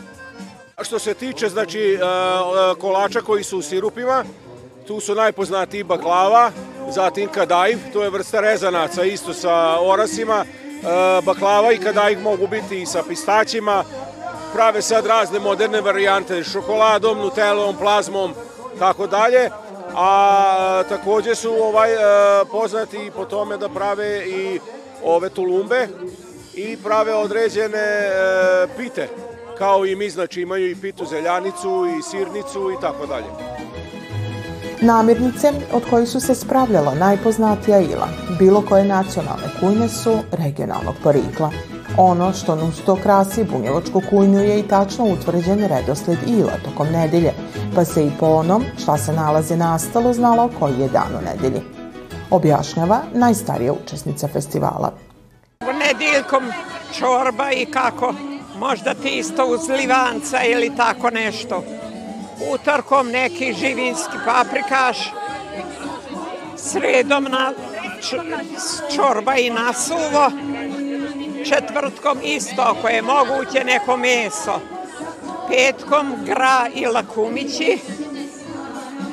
Što 0.82 1.00
se 1.00 1.14
tiče 1.14 1.50
znači 1.50 1.94
e, 1.94 2.00
kolača 2.80 3.22
koji 3.22 3.44
su 3.44 3.58
u 3.58 3.62
sirupima, 3.62 4.24
tu 4.88 5.00
su 5.00 5.16
najpoznatiji 5.16 5.84
baklava, 5.84 6.52
zatim 6.90 7.30
kadajv, 7.30 7.78
to 7.94 8.04
je 8.04 8.10
vrsta 8.10 8.40
rezanaca 8.40 9.04
isto 9.04 9.34
sa 9.34 9.80
orasima, 9.82 10.46
baklava 11.24 11.72
i 11.72 11.78
kadajv 11.78 12.20
mogu 12.20 12.48
biti 12.48 12.82
i 12.82 12.86
sa 12.86 13.04
pistaćima, 13.08 13.84
prave 14.54 14.82
sad 14.82 15.06
razne 15.06 15.40
moderne 15.40 15.82
varijante 15.82 16.44
šokoladom, 16.44 17.18
nutelom, 17.18 17.76
plazmom, 17.78 18.34
tako 18.80 19.08
dalje. 19.08 19.50
A 19.96 20.84
takođe 20.90 21.36
su 21.36 21.54
ovaj 21.54 21.90
poznati 22.52 23.12
po 23.16 23.26
tome 23.26 23.58
da 23.58 23.70
prave 23.70 24.26
i 24.28 24.60
ove 25.04 25.30
tulumbe 25.30 25.88
i 26.54 26.78
prave 26.78 27.14
određene 27.14 28.12
pite, 28.78 29.10
kao 29.58 29.86
i 29.86 29.96
mi, 29.96 30.10
znači 30.10 30.42
imaju 30.42 30.72
i 30.72 30.76
pitu 30.76 31.06
zeljanicu 31.06 31.86
i 32.00 32.02
sirnicu 32.02 32.72
i 32.78 32.82
tako 32.82 33.06
dalje. 33.06 33.63
Namirnice 34.82 35.52
od 35.74 35.84
kojih 35.90 36.10
su 36.10 36.20
se 36.20 36.36
spravljala 36.36 36.96
najpoznatija 36.96 37.80
ila, 37.80 38.08
bilo 38.40 38.62
koje 38.62 38.86
nacionalne 38.86 39.48
kujne 39.60 39.90
su 39.90 40.18
regionalnog 40.32 40.96
porikla. 41.04 41.52
Ono 41.98 42.34
što 42.34 42.54
uz 42.54 42.82
to 42.86 42.96
krasi 42.96 43.44
bunjevačku 43.44 44.02
kujnju 44.10 44.40
je 44.40 44.60
i 44.60 44.68
tačno 44.68 45.06
utvrđen 45.06 45.68
redosled 45.68 46.18
ila 46.28 46.52
tokom 46.66 46.88
nedelje, 46.88 47.34
pa 47.76 47.86
se 47.86 48.06
i 48.06 48.12
po 48.20 48.26
onom 48.26 48.64
šta 48.84 48.98
se 48.98 49.14
nalaze 49.14 49.58
nastalo 49.58 50.14
znalo 50.14 50.50
koji 50.60 50.80
je 50.80 50.90
dan 50.90 51.16
u 51.20 51.26
nedelji. 51.26 51.62
Objašnjava 52.30 53.02
najstarija 53.14 53.74
učesnica 53.74 54.28
festivala. 54.28 54.94
Nedeljkom 55.62 56.44
čorba 56.94 57.52
i 57.52 57.66
kako, 57.66 58.14
možda 58.60 58.94
tisto 58.94 59.46
uz 59.46 59.70
livanca 59.70 60.44
ili 60.44 60.76
tako 60.78 61.10
nešto. 61.10 61.64
Utorkom 62.52 63.08
neki 63.08 63.54
živinski 63.54 64.18
paprikaš, 64.26 64.98
sredom 66.58 67.24
na 67.24 67.54
čorba 68.96 69.36
i 69.36 69.50
nasuvo, 69.50 70.32
četvrtkom 71.46 72.18
isto 72.24 72.62
ako 72.62 72.88
je 72.88 73.02
moguće 73.02 73.64
neko 73.64 73.98
meso, 73.98 74.60
petkom 75.50 76.14
gra 76.26 76.68
i 76.76 76.86
lakumići, 76.86 77.78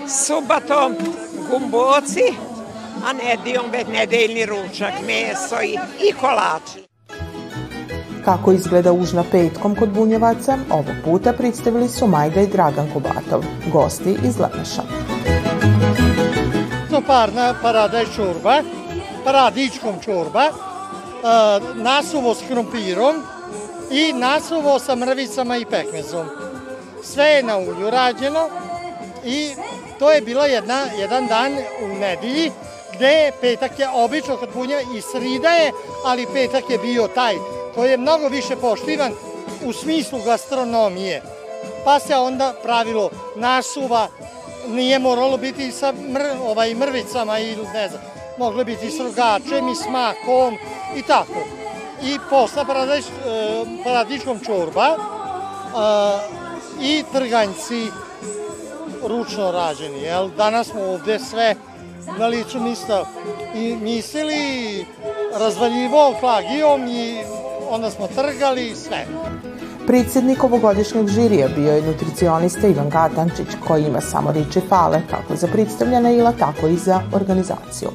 subatom 0.08 0.94
gumboci, 1.50 2.34
a 3.06 3.12
nedijom 3.12 3.70
već 3.70 3.86
nedeljni 3.88 4.46
ručak, 4.46 4.92
meso 5.06 5.62
i, 5.62 5.78
i 6.08 6.12
kolači. 6.12 6.89
Kako 8.30 8.52
izgleda 8.52 8.92
užna 8.92 9.24
petkom 9.30 9.74
kod 9.76 9.88
bunjevaca, 9.88 10.58
ovog 10.70 10.94
puta 11.04 11.32
predstavili 11.32 11.88
su 11.88 12.06
Majda 12.06 12.40
i 12.40 12.46
Dragan 12.46 12.90
Kubatov, 12.92 13.44
gosti 13.72 14.16
iz 14.24 14.38
Lemeša. 14.38 14.82
Parna 17.06 17.54
paradajz 17.62 18.08
čorba, 18.16 18.62
paradičkom 19.24 19.94
čorba, 20.04 20.44
nasuvo 21.74 22.34
s 22.34 22.42
krompirom 22.48 23.22
i 23.90 24.12
nasuvo 24.12 24.78
sa 24.78 24.94
mrvicama 24.94 25.56
i 25.56 25.64
pekmezom. 25.64 26.26
Sve 27.02 27.24
je 27.24 27.42
na 27.42 27.58
ulju 27.58 27.90
rađeno 27.90 28.48
i 29.24 29.50
to 29.98 30.10
je 30.10 30.20
bila 30.20 30.46
jedna, 30.46 30.84
jedan 30.98 31.26
dan 31.26 31.52
u 31.84 31.88
nedelji 31.88 32.50
gde 32.94 33.32
petak 33.40 33.78
je 33.78 33.88
obično 33.94 34.36
kad 34.36 34.48
punja 34.48 34.80
i 34.80 35.00
srida 35.00 35.48
je, 35.48 35.72
ali 36.06 36.26
petak 36.34 36.70
je 36.70 36.78
bio 36.78 37.08
taj 37.08 37.34
koji 37.74 37.90
je 37.90 37.96
mnogo 37.96 38.28
više 38.28 38.56
poštivan 38.56 39.12
u 39.64 39.72
smislu 39.72 40.18
gastronomije. 40.24 41.22
Pa 41.84 41.98
se 41.98 42.16
onda 42.16 42.54
pravilo 42.62 43.10
nasuva, 43.36 44.08
nije 44.68 44.98
moralo 44.98 45.36
biti 45.36 45.72
sa 45.72 45.92
mr, 45.92 46.22
ovaj, 46.46 46.74
mrvicama 46.74 47.38
ili 47.38 47.66
ne 47.74 47.88
znam, 47.88 48.02
moglo 48.38 48.64
biti 48.64 48.86
i 48.86 48.90
s 48.90 49.00
rogačem 49.00 49.68
i 49.68 49.76
smakom 49.76 50.58
i 50.96 51.02
tako. 51.02 51.40
I 52.02 52.18
posla 52.30 52.64
paradič, 52.64 53.04
e, 53.04 53.64
paradičkom 53.84 54.40
čorba 54.46 54.96
a, 55.76 56.18
i 56.80 57.04
trganjci 57.12 57.86
ručno 59.02 59.50
rađeni. 59.50 60.02
Jel? 60.02 60.28
Danas 60.36 60.66
smo 60.66 60.82
ovde 60.82 61.18
sve 61.18 61.54
na 62.18 62.26
licu 62.26 62.60
mista 62.60 63.04
i 63.54 63.76
mislili, 63.76 64.86
razvaljivo 65.34 66.14
klagijom 66.20 66.88
i 66.88 67.24
onda 67.70 67.90
smo 67.90 68.06
trgali 68.06 68.70
i 68.70 68.74
sve. 68.74 69.06
Predsjednik 69.86 70.44
ovogodišnjeg 70.44 71.08
žirija 71.08 71.48
bio 71.48 71.72
je 71.72 71.82
nutricionista 71.82 72.66
Ivan 72.66 72.90
Gatančić, 72.90 73.46
koji 73.66 73.84
ima 73.84 74.00
samo 74.00 74.32
riče 74.32 74.60
fale, 74.68 75.00
kako 75.10 75.36
za 75.36 75.46
predstavljena 75.46 76.10
ila, 76.10 76.32
tako 76.32 76.66
i 76.66 76.76
za 76.76 77.00
organizaciju 77.12 77.90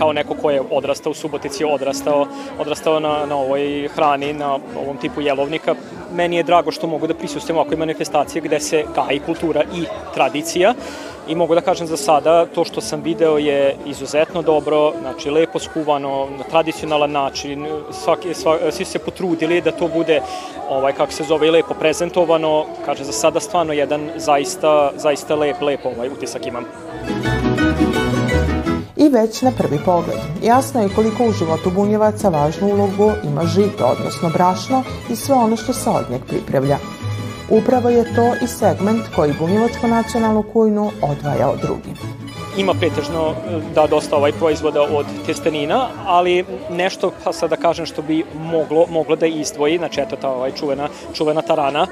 kao 0.00 0.12
neko 0.12 0.34
ko 0.34 0.50
je 0.50 0.62
odrastao 0.70 1.10
u 1.10 1.14
Subotici, 1.14 1.64
odrastao, 1.64 2.26
odrastao 2.58 3.00
na, 3.00 3.26
na 3.26 3.36
ovoj 3.36 3.88
hrani, 3.94 4.32
na 4.32 4.54
ovom 4.54 4.96
tipu 4.96 5.20
jelovnika, 5.20 5.74
meni 6.12 6.36
je 6.36 6.42
drago 6.42 6.72
što 6.72 6.86
mogu 6.86 7.06
da 7.06 7.14
prisustujem 7.14 7.58
ovakve 7.58 7.76
manifestacije 7.76 8.42
gde 8.42 8.60
se 8.60 8.84
gaji 8.94 9.20
kultura 9.26 9.62
i 9.76 9.84
tradicija 10.14 10.74
i 11.30 11.34
mogu 11.34 11.54
da 11.54 11.60
kažem 11.60 11.86
za 11.86 11.96
sada 11.96 12.46
to 12.46 12.64
što 12.64 12.80
sam 12.80 13.02
video 13.02 13.38
je 13.38 13.76
izuzetno 13.86 14.42
dobro, 14.42 14.92
znači 15.00 15.30
lepo 15.30 15.58
skuvano, 15.58 16.26
na 16.38 16.44
tradicionalan 16.50 17.10
način, 17.10 17.66
svaki, 17.90 18.34
svaki, 18.34 18.72
svi 18.72 18.84
se 18.84 18.98
potrudili 18.98 19.60
da 19.60 19.70
to 19.70 19.88
bude, 19.88 20.20
ovaj, 20.68 20.92
kako 20.92 21.12
se 21.12 21.24
zove, 21.24 21.50
lepo 21.50 21.74
prezentovano, 21.74 22.64
kaže 22.84 23.04
za 23.04 23.12
sada 23.12 23.40
stvarno 23.40 23.72
jedan 23.72 24.10
zaista, 24.16 24.92
zaista 24.96 25.34
lep, 25.34 25.60
lep 25.60 25.80
ovaj 25.86 26.08
utisak 26.08 26.46
imam 26.46 26.64
i 28.96 29.08
već 29.08 29.42
na 29.42 29.52
prvi 29.58 29.78
pogled. 29.84 30.18
Jasno 30.42 30.82
je 30.82 30.88
koliko 30.94 31.24
u 31.24 31.32
životu 31.32 31.70
bunjevaca 31.70 32.28
važnu 32.28 32.68
ulogu 32.68 33.12
ima 33.24 33.44
žito, 33.44 33.84
odnosno 33.84 34.28
brašno 34.28 34.82
i 35.10 35.16
sve 35.16 35.34
ono 35.34 35.56
što 35.56 35.72
se 35.72 35.90
od 35.90 36.10
njeg 36.10 36.20
pripravlja. 36.28 36.78
Upravo 37.50 37.88
je 37.88 38.14
to 38.14 38.34
i 38.44 38.46
segment 38.46 39.02
koji 39.16 39.32
bunjevačku 39.38 39.88
nacionalnu 39.88 40.42
kujnu 40.42 40.90
odvaja 41.02 41.48
od 41.50 41.60
drugim 41.60 42.20
ima 42.56 42.74
pretežno 42.74 43.30
e, 43.30 43.60
da 43.74 43.86
dosta 43.86 44.16
ovaj 44.16 44.32
proizvoda 44.32 44.82
od 44.82 45.06
testenina, 45.26 45.88
ali 46.06 46.44
nešto, 46.70 47.12
pa 47.24 47.32
sad 47.32 47.50
da 47.50 47.56
kažem, 47.56 47.86
što 47.86 48.02
bi 48.02 48.24
moglo, 48.34 48.86
moglo 48.90 49.16
da 49.16 49.26
izdvoji, 49.26 49.78
znači 49.78 50.00
eto 50.00 50.16
ta 50.16 50.30
ovaj 50.30 50.52
čuvena, 50.52 50.88
čuvena 51.14 51.42
tarana, 51.42 51.86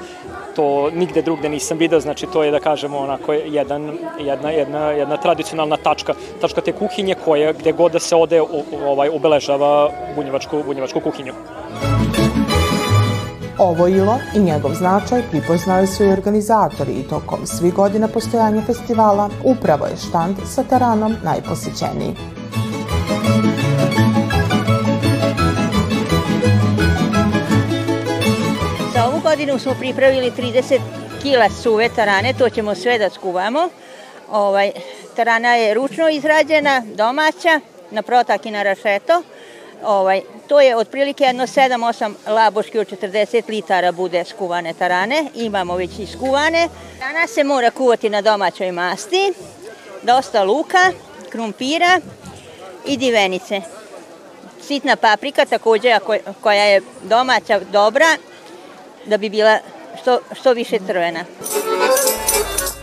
to 0.55 0.89
nigde 0.91 1.21
drugde 1.21 1.49
nisam 1.49 1.77
video, 1.77 1.99
znači 1.99 2.27
to 2.33 2.43
je 2.43 2.51
da 2.51 2.59
kažemo 2.59 2.97
onako 2.97 3.33
jedan, 3.33 3.97
jedna, 4.19 4.51
jedna, 4.51 4.91
jedna 4.91 5.17
tradicionalna 5.17 5.77
tačka, 5.77 6.13
tačka 6.41 6.61
te 6.61 6.71
kuhinje 6.71 7.15
koja 7.25 7.53
gde 7.53 7.71
god 7.71 7.91
da 7.91 7.99
se 7.99 8.15
ode 8.15 8.41
ovaj, 8.85 9.09
obeležava 9.09 9.91
bunjevačku, 10.15 10.63
bunjevačku 10.65 10.99
kuhinju. 10.99 11.33
Ovo 13.59 13.87
ilo 13.87 14.19
i 14.35 14.39
njegov 14.39 14.73
značaj 14.73 15.21
pripoznali 15.31 15.87
su 15.87 16.03
i 16.03 16.11
organizatori 16.11 16.91
i 16.91 17.07
tokom 17.07 17.47
svih 17.47 17.73
godina 17.73 18.07
postojanja 18.07 18.61
festivala 18.61 19.29
upravo 19.43 19.85
je 19.85 19.97
štand 19.97 20.37
sa 20.45 20.63
taranom 20.63 21.15
najposećeniji. 21.23 22.15
Za 28.93 29.05
ovu 29.07 29.19
godinu 29.23 29.59
smo 29.59 29.73
pripravili 29.79 30.31
30 30.31 30.79
kila 31.21 31.49
suve 31.49 31.89
tarane, 31.89 32.33
to 32.33 32.49
ćemo 32.49 32.75
sve 32.75 32.97
da 32.97 33.09
skuvamo. 33.09 33.69
Ovaj, 34.31 34.71
tarana 35.15 35.55
je 35.55 35.73
ručno 35.73 36.09
izrađena, 36.09 36.83
domaća, 36.95 37.59
na 37.91 38.01
protak 38.01 38.45
i 38.45 38.51
na 38.51 38.63
rašeto. 38.63 39.23
Ovaj, 39.83 40.21
to 40.47 40.61
je 40.61 40.75
otprilike 40.75 41.23
jedno 41.23 41.43
7-8 41.43 42.13
laboški 42.27 42.79
od 42.79 42.87
40 42.87 43.49
litara 43.49 43.91
bude 43.91 44.23
skuvane 44.25 44.73
tarane. 44.73 45.25
Imamo 45.35 45.75
već 45.75 45.99
i 45.99 46.07
skuvane. 46.07 46.69
Danas 46.99 47.31
se 47.31 47.43
mora 47.43 47.71
kuvati 47.71 48.09
na 48.09 48.21
domaćoj 48.21 48.71
masti. 48.71 49.33
Dosta 50.03 50.43
luka, 50.43 50.91
krumpira 51.29 52.01
i 52.85 52.97
divenice. 52.97 53.61
Sitna 54.61 54.95
paprika 54.95 55.45
takođe 55.45 55.97
koja 56.41 56.63
je 56.63 56.81
domaća, 57.03 57.59
dobra, 57.71 58.17
da 59.05 59.17
bi 59.17 59.29
bila 59.29 59.59
što, 60.01 60.19
što 60.33 60.53
više 60.53 60.79
crvena. 60.87 61.25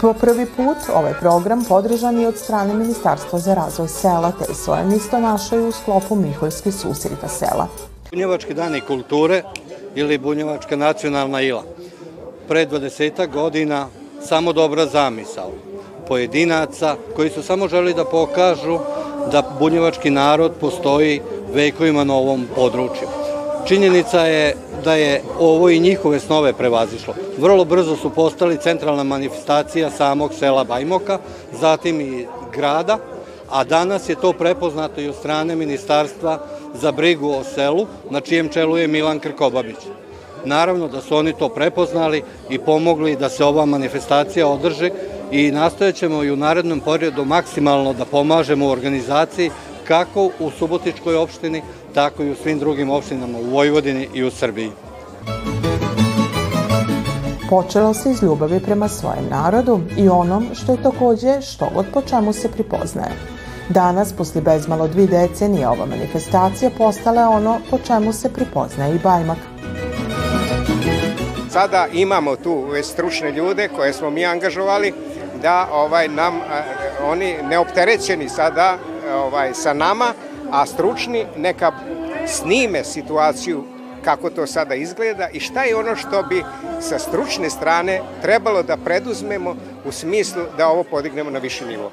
Po 0.01 0.13
prvi 0.13 0.47
put 0.47 0.77
ovaj 0.95 1.15
program 1.21 1.65
podržan 1.65 2.21
je 2.21 2.29
od 2.29 2.37
strane 2.37 2.75
Ministarstva 2.75 3.39
za 3.39 3.55
razvoj 3.55 3.89
sela, 3.89 4.33
te 4.39 4.55
svoje 4.55 4.85
mesto 4.85 5.21
našaju 5.21 5.69
u 5.69 5.73
sklopu 5.73 6.15
Miholjske 6.15 6.73
susrita 6.73 7.29
sela. 7.29 7.69
Bunjevački 8.11 8.55
dani 8.55 8.81
kulture 8.81 9.43
ili 9.95 10.19
Bunjevačka 10.19 10.77
nacionalna 10.77 11.41
ila. 11.41 11.63
Pre 12.49 12.67
20 12.67 13.33
godina 13.33 13.87
samo 14.21 14.53
dobra 14.53 14.87
zamisao 14.87 15.51
pojedinaca 16.09 16.97
koji 17.17 17.31
su 17.31 17.43
samo 17.43 17.69
želi 17.69 17.95
da 17.95 18.05
pokažu 18.05 18.79
da 19.33 19.43
bunjevački 19.59 20.11
narod 20.11 20.53
postoji 20.61 21.21
vekovima 21.55 22.05
na 22.05 22.15
ovom 22.15 22.47
području. 22.55 23.26
Činjenica 23.69 24.21
je 24.21 24.55
da 24.85 24.95
je 24.95 25.23
ovo 25.39 25.69
i 25.69 25.81
njihove 25.81 26.21
snove 26.21 26.53
prevazišlo. 26.53 27.15
Vrlo 27.39 27.65
brzo 27.65 27.97
su 27.97 28.11
postali 28.11 28.59
centralna 28.59 29.03
manifestacija 29.03 29.91
samog 29.91 30.35
sela 30.35 30.65
Bajmoka, 30.65 31.19
zatim 31.61 32.01
i 32.01 32.27
grada, 32.53 32.99
a 33.51 33.65
danas 33.65 34.09
je 34.09 34.15
to 34.15 34.33
prepoznato 34.33 35.01
i 35.01 35.09
od 35.09 35.15
strane 35.15 35.57
Ministarstva 35.57 36.39
za 36.75 36.93
brigu 36.93 37.31
o 37.31 37.45
selu, 37.45 37.87
na 38.11 38.21
čijem 38.21 38.49
čelu 38.49 38.79
je 38.79 38.87
Milan 38.87 39.19
Krkobabić. 39.19 39.77
Naravno 40.45 40.89
da 40.89 41.01
su 41.01 41.17
oni 41.17 41.33
to 41.33 41.49
prepoznali 41.49 42.23
i 42.51 42.59
pomogli 42.59 43.17
da 43.17 43.29
se 43.29 43.45
ova 43.45 43.65
manifestacija 43.65 44.49
održi 44.49 44.91
i 45.31 45.51
nastojećemo 45.51 46.23
i 46.23 46.31
u 46.31 46.37
narednom 46.37 46.81
periodu 46.81 47.25
maksimalno 47.25 47.93
da 47.93 48.05
pomažemo 48.05 48.67
u 48.67 48.71
organizaciji 48.71 49.51
kako 49.89 50.31
u 50.41 50.51
Subotičkoj 50.51 51.17
opštini, 51.17 51.63
tako 51.95 52.23
i 52.23 52.31
u 52.31 52.35
svim 52.35 52.59
drugim 52.59 52.91
opštinama 52.91 53.39
u 53.39 53.51
Vojvodini 53.51 54.09
i 54.15 54.25
u 54.25 54.31
Srbiji. 54.31 54.71
Počelo 57.51 57.95
se 57.95 58.11
iz 58.11 58.23
ljubavi 58.23 58.61
prema 58.61 58.89
svojem 58.89 59.29
narodu 59.31 59.81
i 59.97 60.09
onom 60.09 60.47
što 60.55 60.73
je 60.73 60.83
takođe 60.83 61.41
što 61.43 61.71
god 61.75 61.87
po 61.93 62.03
čemu 62.03 62.33
se 62.33 62.53
pripoznaje. 62.53 63.13
Danas, 63.69 64.13
posle 64.13 64.41
bezmalo 64.41 64.89
dvi 64.89 65.07
decenije, 65.07 65.69
ova 65.69 65.87
manifestacija 65.87 66.71
postala 66.79 67.21
je 67.21 67.29
ono 67.29 67.59
po 67.71 67.79
čemu 67.79 68.13
se 68.13 68.33
pripoznaje 68.33 68.95
i 68.95 68.99
Bajmak. 68.99 69.39
Sada 71.51 71.87
imamo 71.93 72.37
tu 72.37 72.65
stručne 72.83 73.33
ljude 73.33 73.69
koje 73.69 73.93
smo 73.93 74.11
mi 74.11 74.27
angažovali 74.27 74.93
da 75.43 75.69
ovaj 75.73 76.09
nam 76.09 76.41
oni 77.05 77.35
neopterećeni 77.43 78.29
sada 78.29 78.79
ovaj 79.17 79.55
sa 79.55 79.73
nama, 79.73 80.13
a 80.51 80.67
stručni 80.67 81.27
neka 81.37 81.73
snime 82.27 82.85
situaciju 82.85 83.65
kako 84.05 84.31
to 84.31 84.47
sada 84.47 84.75
izgleda 84.75 85.29
i 85.33 85.41
šta 85.41 85.65
je 85.65 85.77
ono 85.77 85.97
što 85.97 86.23
bi 86.23 86.45
sa 86.81 86.99
stručne 86.99 87.51
strane 87.51 88.01
trebalo 88.23 88.63
da 88.63 88.77
preduzmemo 88.77 89.57
u 89.85 89.93
smislu 89.93 90.43
da 90.57 90.69
ovo 90.69 90.85
podignemo 90.85 91.31
na 91.31 91.39
viši 91.39 91.65
nivo. 91.65 91.91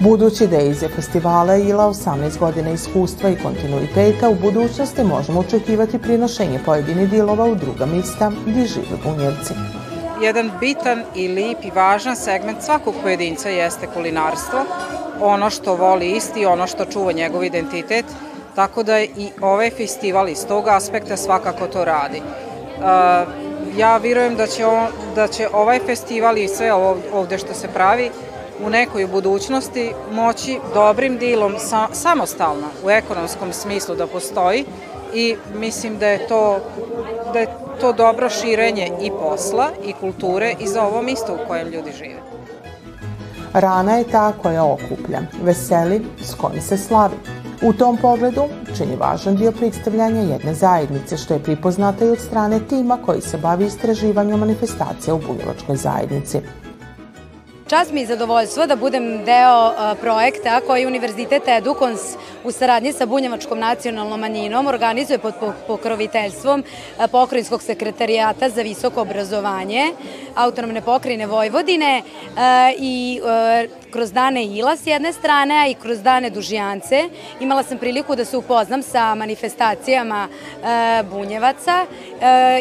Budući 0.00 0.46
da 0.46 0.56
je 0.56 0.70
iza 0.70 0.88
festivala 0.88 1.56
ILA 1.56 1.88
18 1.88 2.38
godina 2.38 2.70
iskustva 2.70 3.30
i 3.30 3.36
kontinuiteta, 3.42 4.28
u 4.28 4.34
budućnosti 4.34 5.04
možemo 5.04 5.40
očekivati 5.40 5.98
prinošenje 5.98 6.60
pojedinih 6.64 7.10
dilova 7.10 7.44
u 7.44 7.54
druga 7.54 7.86
mista 7.86 8.32
gdje 8.46 8.66
žive 8.66 8.96
bunjevci. 9.04 9.54
Jedan 10.22 10.50
bitan 10.60 11.02
i 11.14 11.28
lip 11.28 11.58
i 11.64 11.70
važan 11.70 12.16
segment 12.16 12.62
svakog 12.62 12.94
pojedinca 13.02 13.48
jeste 13.48 13.86
kulinarstvo, 13.94 14.64
ono 15.20 15.50
što 15.50 15.74
voli 15.74 16.10
isti, 16.10 16.46
ono 16.46 16.66
što 16.66 16.84
čuva 16.84 17.12
njegov 17.12 17.44
identitet, 17.44 18.04
tako 18.54 18.82
da 18.82 19.00
i 19.00 19.30
ovaj 19.40 19.70
festival 19.70 20.28
iz 20.28 20.46
tog 20.46 20.68
aspekta 20.68 21.16
svakako 21.16 21.66
to 21.66 21.84
radi. 21.84 22.22
Ja 23.76 23.96
vjerujem 23.96 24.36
da 24.36 24.46
će, 24.46 24.66
on, 24.66 24.86
da 25.14 25.28
će 25.28 25.48
ovaj 25.52 25.78
festival 25.78 26.38
i 26.38 26.48
sve 26.48 26.72
ovde 27.12 27.38
što 27.38 27.54
se 27.54 27.68
pravi 27.68 28.10
u 28.64 28.70
nekoj 28.70 29.06
budućnosti 29.06 29.92
moći 30.12 30.58
dobrim 30.74 31.18
dilom 31.18 31.54
sa, 31.58 31.88
samostalno 31.92 32.68
u 32.84 32.90
ekonomskom 32.90 33.52
smislu 33.52 33.94
da 33.94 34.06
postoji 34.06 34.64
i 35.14 35.36
mislim 35.54 35.98
da 35.98 36.06
je 36.06 36.26
to 36.28 36.58
da 37.32 37.38
je 37.38 37.46
to 37.80 37.92
dobro 37.92 38.30
širenje 38.30 38.90
i 39.02 39.10
posla 39.10 39.70
i 39.84 39.92
kulture 39.92 40.54
i 40.60 40.66
za 40.66 40.82
ovo 40.82 41.02
mesto 41.02 41.34
u 41.34 41.48
kojem 41.48 41.68
ljudi 41.68 41.92
žive. 41.98 42.35
Rana 43.56 43.92
je 43.96 44.04
ta 44.04 44.32
koja 44.42 44.64
okuplja, 44.64 45.20
veseli 45.42 46.04
s 46.22 46.34
kojim 46.34 46.60
se 46.60 46.76
slavi. 46.76 47.14
U 47.62 47.72
tom 47.72 47.96
pogledu 47.96 48.42
čini 48.76 48.96
važan 48.96 49.36
dio 49.36 49.52
predstavljanja 49.52 50.20
jedne 50.20 50.54
zajednice 50.54 51.16
što 51.16 51.34
je 51.34 51.42
pripoznata 51.42 52.04
i 52.04 52.08
od 52.08 52.18
strane 52.18 52.60
tima 52.68 52.98
koji 53.06 53.20
se 53.20 53.38
bavi 53.38 53.66
istraživanjem 53.66 54.40
manifestacija 54.40 55.14
u 55.14 55.18
bunjevačkoj 55.18 55.76
zajednici. 55.76 56.40
Čast 57.70 57.92
mi 57.92 58.00
je 58.00 58.06
zadovoljstvo 58.06 58.66
da 58.66 58.76
budem 58.76 59.24
deo 59.24 59.72
projekta 60.00 60.60
koji 60.66 60.86
Univerzitet 60.86 61.48
Edukons 61.48 62.00
u 62.44 62.52
saradnji 62.52 62.92
sa 62.92 63.06
Bunjevačkom 63.06 63.58
nacionalnom 63.58 64.20
manjinom 64.20 64.66
organizuje 64.66 65.18
pod 65.18 65.34
pokroviteljstvom 65.66 66.64
Pokrajinskog 67.10 67.62
sekretarijata 67.62 68.48
za 68.48 68.62
visoko 68.62 69.00
obrazovanje 69.00 69.92
autonomne 70.34 70.80
pokrajine 70.80 71.26
Vojvodine 71.26 72.02
i 72.78 73.20
kroz 73.90 74.12
dane 74.12 74.44
Ila 74.44 74.76
s 74.76 74.86
jedne 74.86 75.12
strane, 75.12 75.54
a 75.54 75.66
i 75.66 75.74
kroz 75.74 76.02
dane 76.02 76.30
Dužijance. 76.30 77.08
Imala 77.40 77.62
sam 77.62 77.78
priliku 77.78 78.16
da 78.16 78.24
se 78.24 78.36
upoznam 78.36 78.82
sa 78.82 79.14
manifestacijama 79.14 80.28
Bunjevaca 81.10 81.86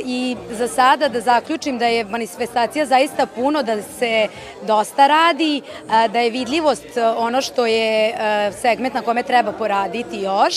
i 0.05 0.35
za 0.51 0.67
sada 0.67 1.07
da 1.07 1.21
zaključim 1.21 1.77
da 1.77 1.85
je 1.85 2.03
manifestacija 2.03 2.85
zaista 2.85 3.25
puno, 3.25 3.63
da 3.63 3.81
se 3.81 4.27
dosta 4.67 4.94
radi, 4.97 5.61
da 5.87 6.19
je 6.19 6.29
vidljivost 6.29 6.85
ono 7.17 7.41
što 7.41 7.65
je 7.65 8.17
segment 8.61 8.93
na 8.93 9.01
kome 9.01 9.23
treba 9.23 9.51
poraditi 9.51 10.19
još 10.19 10.55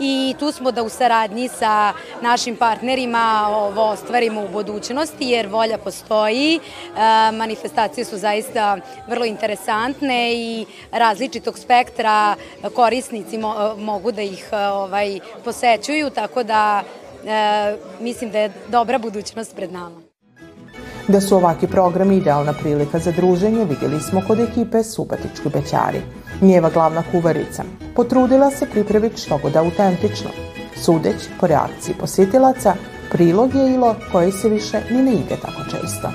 i 0.00 0.34
tu 0.38 0.52
smo 0.52 0.72
da 0.72 0.82
u 0.82 0.88
saradnji 0.88 1.48
sa 1.48 1.92
našim 2.22 2.56
partnerima 2.56 3.46
ovo 3.50 3.82
ostvarimo 3.82 4.44
u 4.44 4.48
budućnosti 4.48 5.24
jer 5.24 5.46
volja 5.46 5.78
postoji, 5.78 6.60
manifestacije 7.32 8.04
su 8.04 8.18
zaista 8.18 8.76
vrlo 9.08 9.24
interesantne 9.24 10.32
i 10.34 10.66
različitog 10.92 11.58
spektra 11.58 12.36
korisnici 12.74 13.38
mogu 13.78 14.12
da 14.12 14.22
ih 14.22 14.48
ovaj, 14.52 15.20
posećuju, 15.44 16.10
tako 16.10 16.42
da 16.42 16.82
mislim 18.00 18.30
da 18.30 18.38
je 18.38 18.52
dobra 18.68 18.98
budućnost 18.98 19.56
pred 19.56 19.72
nama. 19.72 20.09
Da 21.12 21.20
su 21.20 21.36
ovaki 21.36 21.66
programi 21.66 22.16
idealna 22.16 22.52
prilika 22.52 22.98
za 22.98 23.12
druženje 23.12 23.64
vidjeli 23.64 24.00
smo 24.00 24.22
kod 24.26 24.40
ekipe 24.40 24.82
Subatički 24.84 25.48
bećari. 25.48 26.00
Njeva 26.40 26.70
glavna 26.70 27.02
kuvarica 27.12 27.64
potrudila 27.96 28.50
se 28.50 28.66
pripraviti 28.66 29.20
što 29.20 29.38
god 29.38 29.56
autentično. 29.56 30.30
Sudeć 30.84 31.16
po 31.40 31.46
reakciji 31.46 31.94
posjetilaca, 32.00 32.74
prilog 33.10 33.54
je 33.54 33.74
ilo 33.74 33.96
koji 34.12 34.32
se 34.32 34.48
više 34.48 34.80
ni 34.90 35.02
ne 35.02 35.12
ide 35.12 35.36
tako 35.42 35.62
često. 35.70 36.10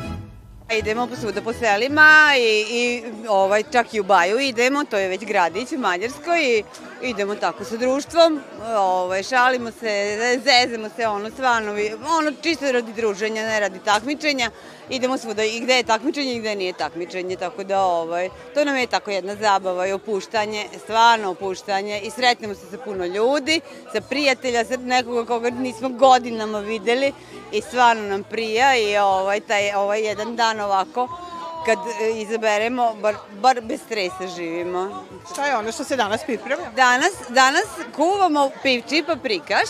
Idemo 0.77 1.07
svuda 1.21 1.41
po 1.41 1.53
selima 1.53 2.31
i, 2.37 2.75
i 2.77 3.03
ovaj, 3.29 3.63
čak 3.71 3.93
i 3.93 3.99
u 3.99 4.03
Baju 4.03 4.39
idemo, 4.39 4.83
to 4.83 4.97
je 4.97 5.09
već 5.09 5.25
gradić 5.25 5.71
u 5.71 5.77
Mađarskoj 5.77 6.39
i 6.43 6.63
idemo 7.05 7.35
tako 7.35 7.63
sa 7.63 7.77
društvom, 7.77 8.39
ovaj, 8.77 9.23
šalimo 9.23 9.71
se, 9.71 10.17
zezemo 10.43 10.89
se, 10.95 11.07
ono, 11.07 11.29
stvarno, 11.29 11.71
ono, 12.19 12.31
čisto 12.41 12.71
radi 12.71 12.93
druženja, 12.93 13.41
ne 13.41 13.59
radi 13.59 13.79
takmičenja, 13.85 14.51
idemo 14.89 15.17
svuda 15.17 15.43
i 15.43 15.59
gde 15.59 15.75
je 15.75 15.83
takmičenje 15.83 16.35
i 16.35 16.39
gde 16.39 16.55
nije 16.55 16.73
takmičenje, 16.73 17.35
tako 17.35 17.63
da 17.63 17.81
ovaj, 17.81 18.29
to 18.53 18.65
nam 18.65 18.77
je 18.77 18.87
tako 18.87 19.11
jedna 19.11 19.35
zabava 19.35 19.87
i 19.87 19.91
opuštanje, 19.91 20.65
stvarno 20.83 21.29
opuštanje 21.29 22.01
i 22.03 22.09
sretnemo 22.09 22.55
se 22.55 22.65
sa 22.71 22.77
puno 22.77 23.05
ljudi, 23.05 23.61
sa 23.93 24.01
prijatelja, 24.01 24.65
sa 24.65 24.77
nekoga 24.77 25.25
koga 25.25 25.49
nismo 25.49 25.89
godinama 25.89 26.59
videli 26.59 27.13
i 27.51 27.61
stvarno 27.61 28.03
nam 28.03 28.23
prija 28.23 28.77
i 28.77 28.97
ovaj, 28.97 29.39
taj, 29.39 29.73
ovaj 29.73 30.01
jedan 30.01 30.35
dan 30.35 30.59
ovako 30.59 31.24
kad 31.65 31.77
e, 32.01 32.11
izaberemo, 32.11 32.93
bar, 33.01 33.15
bar 33.41 33.61
bez 33.61 33.81
stresa 33.85 34.27
živimo. 34.35 35.05
Šta 35.31 35.45
je 35.45 35.57
ono 35.57 35.71
što 35.71 35.83
se 35.83 35.95
danas 35.95 36.23
priprema? 36.23 36.63
Danas, 36.75 37.13
danas 37.29 37.65
kuvamo 37.95 38.49
pivči 38.63 39.03
paprikaš, 39.07 39.69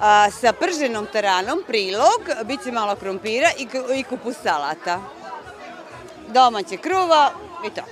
a, 0.00 0.30
sa 0.30 0.52
prženom 0.52 1.06
taranom, 1.12 1.62
prilog, 1.66 2.20
bit 2.44 2.64
će 2.64 2.72
malo 2.72 2.96
krompira 2.96 3.48
i, 3.58 3.68
i 3.94 4.02
kupus 4.02 4.36
salata. 4.42 5.00
Domaće 6.28 6.76
kruva 6.76 7.30
i 7.66 7.70
to. 7.70 7.82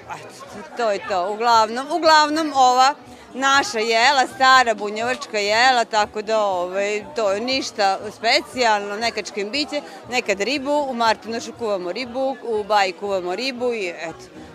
To 0.77 0.91
je 0.91 1.01
to. 1.09 1.31
Uglavnom, 1.33 1.87
uglavnom 1.93 2.53
ova 2.57 2.95
naša 3.35 3.79
jela, 3.79 4.27
stara 4.35 4.75
bunjevačka 4.75 5.39
jela, 5.39 5.85
tako 5.85 6.23
da 6.23 6.45
ovaj, 6.45 7.05
to 7.17 7.33
je 7.33 7.41
ništa 7.41 7.99
specijalno, 8.17 8.97
nekad 8.97 9.29
škembiće, 9.29 9.81
nekad 10.11 10.41
ribu, 10.41 10.87
u 10.91 10.95
Martinošu 10.95 11.53
kuvamo 11.59 11.93
ribu, 11.93 12.37
u 12.43 12.65
Baji 12.65 12.93
kuvamo 12.93 13.37
ribu 13.37 13.73
i 13.75 13.89
eto. 13.89 14.49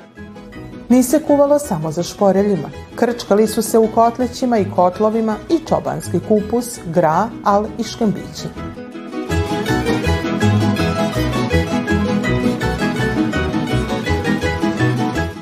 Nije 0.89 1.03
se 1.03 1.23
kuvalo 1.27 1.59
samo 1.59 1.91
za 1.91 2.03
šporeljima. 2.03 2.69
Krčkali 2.95 3.47
su 3.47 3.61
se 3.61 3.77
u 3.77 3.87
kotlećima 3.95 4.57
i 4.57 4.65
kotlovima 4.75 5.37
i 5.49 5.67
čobanski 5.69 6.19
kupus, 6.27 6.79
gra, 6.85 7.29
al 7.43 7.65
i 7.79 7.83
škembići. 7.83 8.47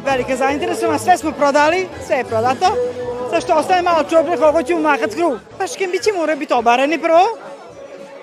Velika 0.06 0.36
zainteresovana, 0.36 1.00
sve 1.00 1.17
smo 1.17 1.32
prodali, 1.32 1.88
sve 2.08 2.17
je 2.17 2.24
prodato. 2.24 3.01
Sa 3.32 3.41
što 3.41 3.56
ostaje 3.56 3.82
malo 3.82 4.04
čobre, 4.10 4.38
koliko 4.38 4.63
ćemo 4.63 4.80
makat 4.80 5.13
kruh. 5.15 5.39
Pa 5.58 5.67
škembići 5.67 6.12
moraju 6.17 6.39
biti 6.39 6.54
obareni 6.54 7.02
prvo. 7.02 7.38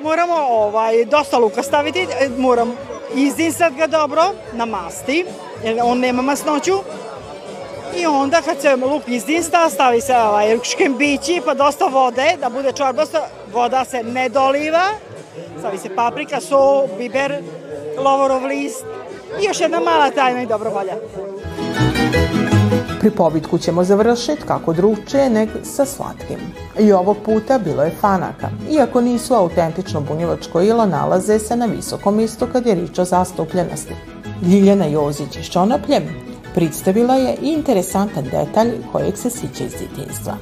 Moramo 0.02 0.34
ovaj, 0.34 1.04
dosta 1.04 1.38
luka 1.38 1.62
staviti, 1.62 2.06
e, 2.20 2.28
moram 2.38 2.76
izdinsat 3.14 3.72
ga 3.72 3.86
dobro 3.86 4.22
na 4.52 4.64
masti, 4.64 5.24
jer 5.64 5.80
on 5.82 5.98
nema 5.98 6.22
masnoću. 6.22 6.78
I 7.96 8.06
onda 8.06 8.42
kad 8.42 8.60
se 8.60 8.76
luk 8.76 9.02
izdinsta, 9.06 9.70
stavi 9.70 10.00
se 10.00 10.16
ovaj, 10.16 10.58
škembići, 10.62 11.40
pa 11.44 11.54
dosta 11.54 11.84
vode, 11.84 12.36
da 12.40 12.48
bude 12.48 12.72
čorbasto, 12.72 13.18
voda 13.52 13.84
se 13.84 14.02
ne 14.02 14.28
doliva, 14.28 14.84
stavi 15.58 15.78
se 15.78 15.94
paprika, 15.94 16.40
so, 16.40 16.86
biber, 16.98 17.42
lovorov 17.98 18.44
list 18.44 18.84
i 19.40 19.44
još 19.44 19.60
jedna 19.60 19.80
mala 19.80 20.10
tajna 20.10 20.42
i 20.42 20.46
dobro 20.46 20.70
volja. 20.70 20.94
Pri 23.00 23.10
pobitku 23.10 23.58
ćemo 23.58 23.84
završiti 23.84 24.42
kako 24.46 24.72
drugčije 24.72 25.30
neg 25.30 25.48
sa 25.64 25.84
slatkim. 25.86 26.38
I 26.78 26.92
ovog 26.92 27.16
puta 27.24 27.58
bilo 27.58 27.82
je 27.82 27.94
fanaka. 28.00 28.50
Iako 28.70 29.00
nisu 29.00 29.34
autentično 29.34 30.00
bunjevačko 30.00 30.60
ilo, 30.60 30.86
nalaze 30.86 31.38
se 31.38 31.56
na 31.56 31.66
visokom 31.66 32.20
istu 32.20 32.46
kad 32.52 32.66
je 32.66 32.74
rič 32.74 32.98
o 32.98 33.04
zastupljenosti. 33.04 33.94
Ljiljana 34.42 34.86
Jozić 34.86 35.36
iz 35.36 35.46
Čonopljem 35.46 36.02
predstavila 36.54 37.14
je 37.14 37.36
i 37.42 37.52
interesantan 37.52 38.24
detalj 38.24 38.72
kojeg 38.92 39.16
se 39.16 39.30
siće 39.30 39.64
iz 39.64 39.72
djetinjstva. 39.78 40.36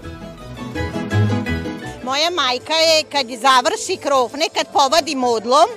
Moja 2.04 2.30
majka 2.30 2.74
je 2.74 3.04
kad 3.12 3.26
završi 3.26 3.96
krofne, 4.02 4.44
kad 4.54 4.66
povadi 4.72 5.14
modlom, 5.14 5.68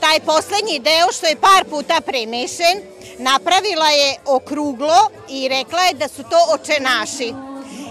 taj 0.00 0.20
poslednji 0.20 0.78
deo 0.78 1.12
što 1.12 1.26
je 1.26 1.36
par 1.36 1.64
puta 1.70 2.00
premešen, 2.00 2.76
napravila 3.18 3.88
je 3.88 4.16
okruglo 4.26 5.10
i 5.28 5.48
rekla 5.48 5.82
je 5.82 5.94
da 5.94 6.08
su 6.08 6.22
to 6.22 6.38
očenaši. 6.54 7.34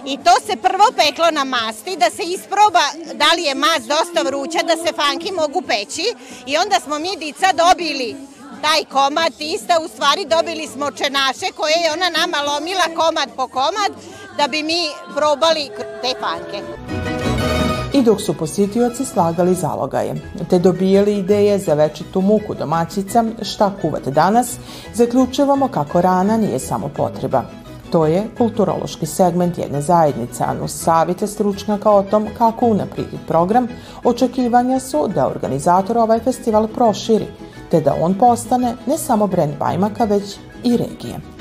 I 0.05 0.17
to 0.17 0.31
se 0.45 0.55
prvo 0.55 0.85
peklo 0.95 1.31
na 1.31 1.43
masti, 1.43 1.97
da 1.97 2.09
se 2.09 2.23
isproba 2.23 2.85
da 3.13 3.25
li 3.35 3.43
je 3.43 3.55
mast 3.55 3.87
dosta 3.87 4.21
vruća, 4.21 4.59
da 4.63 4.75
se 4.77 4.93
fanki 4.93 5.31
mogu 5.31 5.61
peći. 5.61 6.15
I 6.45 6.57
onda 6.57 6.79
smo 6.79 6.99
mi 6.99 7.17
dica 7.17 7.47
dobili 7.53 8.15
taj 8.61 8.85
komad 8.91 9.33
tista, 9.37 9.79
u 9.85 9.87
stvari 9.87 10.25
dobili 10.25 10.67
smo 10.67 10.91
čenaše 10.91 11.51
koje 11.55 11.73
je 11.83 11.91
ona 11.91 12.09
nama 12.09 12.41
lomila 12.41 12.87
komad 12.95 13.29
po 13.35 13.47
komad 13.47 13.91
da 14.37 14.47
bi 14.47 14.63
mi 14.63 14.89
probali 15.15 15.69
te 16.01 16.13
fanke. 16.19 17.12
I 17.93 18.01
dok 18.01 18.21
su 18.21 18.33
posjetioci 18.33 19.05
slagali 19.05 19.55
zalogaje, 19.55 20.15
te 20.49 20.59
dobijali 20.59 21.17
ideje 21.17 21.59
za 21.59 21.73
večitu 21.73 22.21
muku 22.21 22.53
domaćica, 22.59 23.23
šta 23.41 23.71
kuvate 23.81 24.11
danas, 24.11 24.57
zaključujemo 24.93 25.67
kako 25.67 26.01
rana 26.01 26.37
nije 26.37 26.59
samo 26.59 26.89
potreba. 26.95 27.43
To 27.91 28.05
je 28.05 28.23
kulturološki 28.37 29.05
segment 29.05 29.57
jedne 29.57 29.81
zajednice, 29.81 30.43
a 30.43 30.67
savite 30.67 31.27
stručnjaka 31.27 31.91
o 31.91 32.03
tom 32.03 32.27
kako 32.37 32.65
unaprijediti 32.65 33.27
program, 33.27 33.67
očekivanja 34.03 34.79
su 34.79 35.07
da 35.15 35.27
organizator 35.27 35.97
ovaj 35.97 36.19
festival 36.19 36.67
proširi, 36.67 37.27
te 37.71 37.81
da 37.81 37.95
on 38.01 38.13
postane 38.13 38.75
ne 38.85 38.97
samo 38.97 39.27
brend 39.27 39.53
Bajmaka, 39.59 40.03
već 40.03 40.37
i 40.63 40.77
regije. 40.77 41.32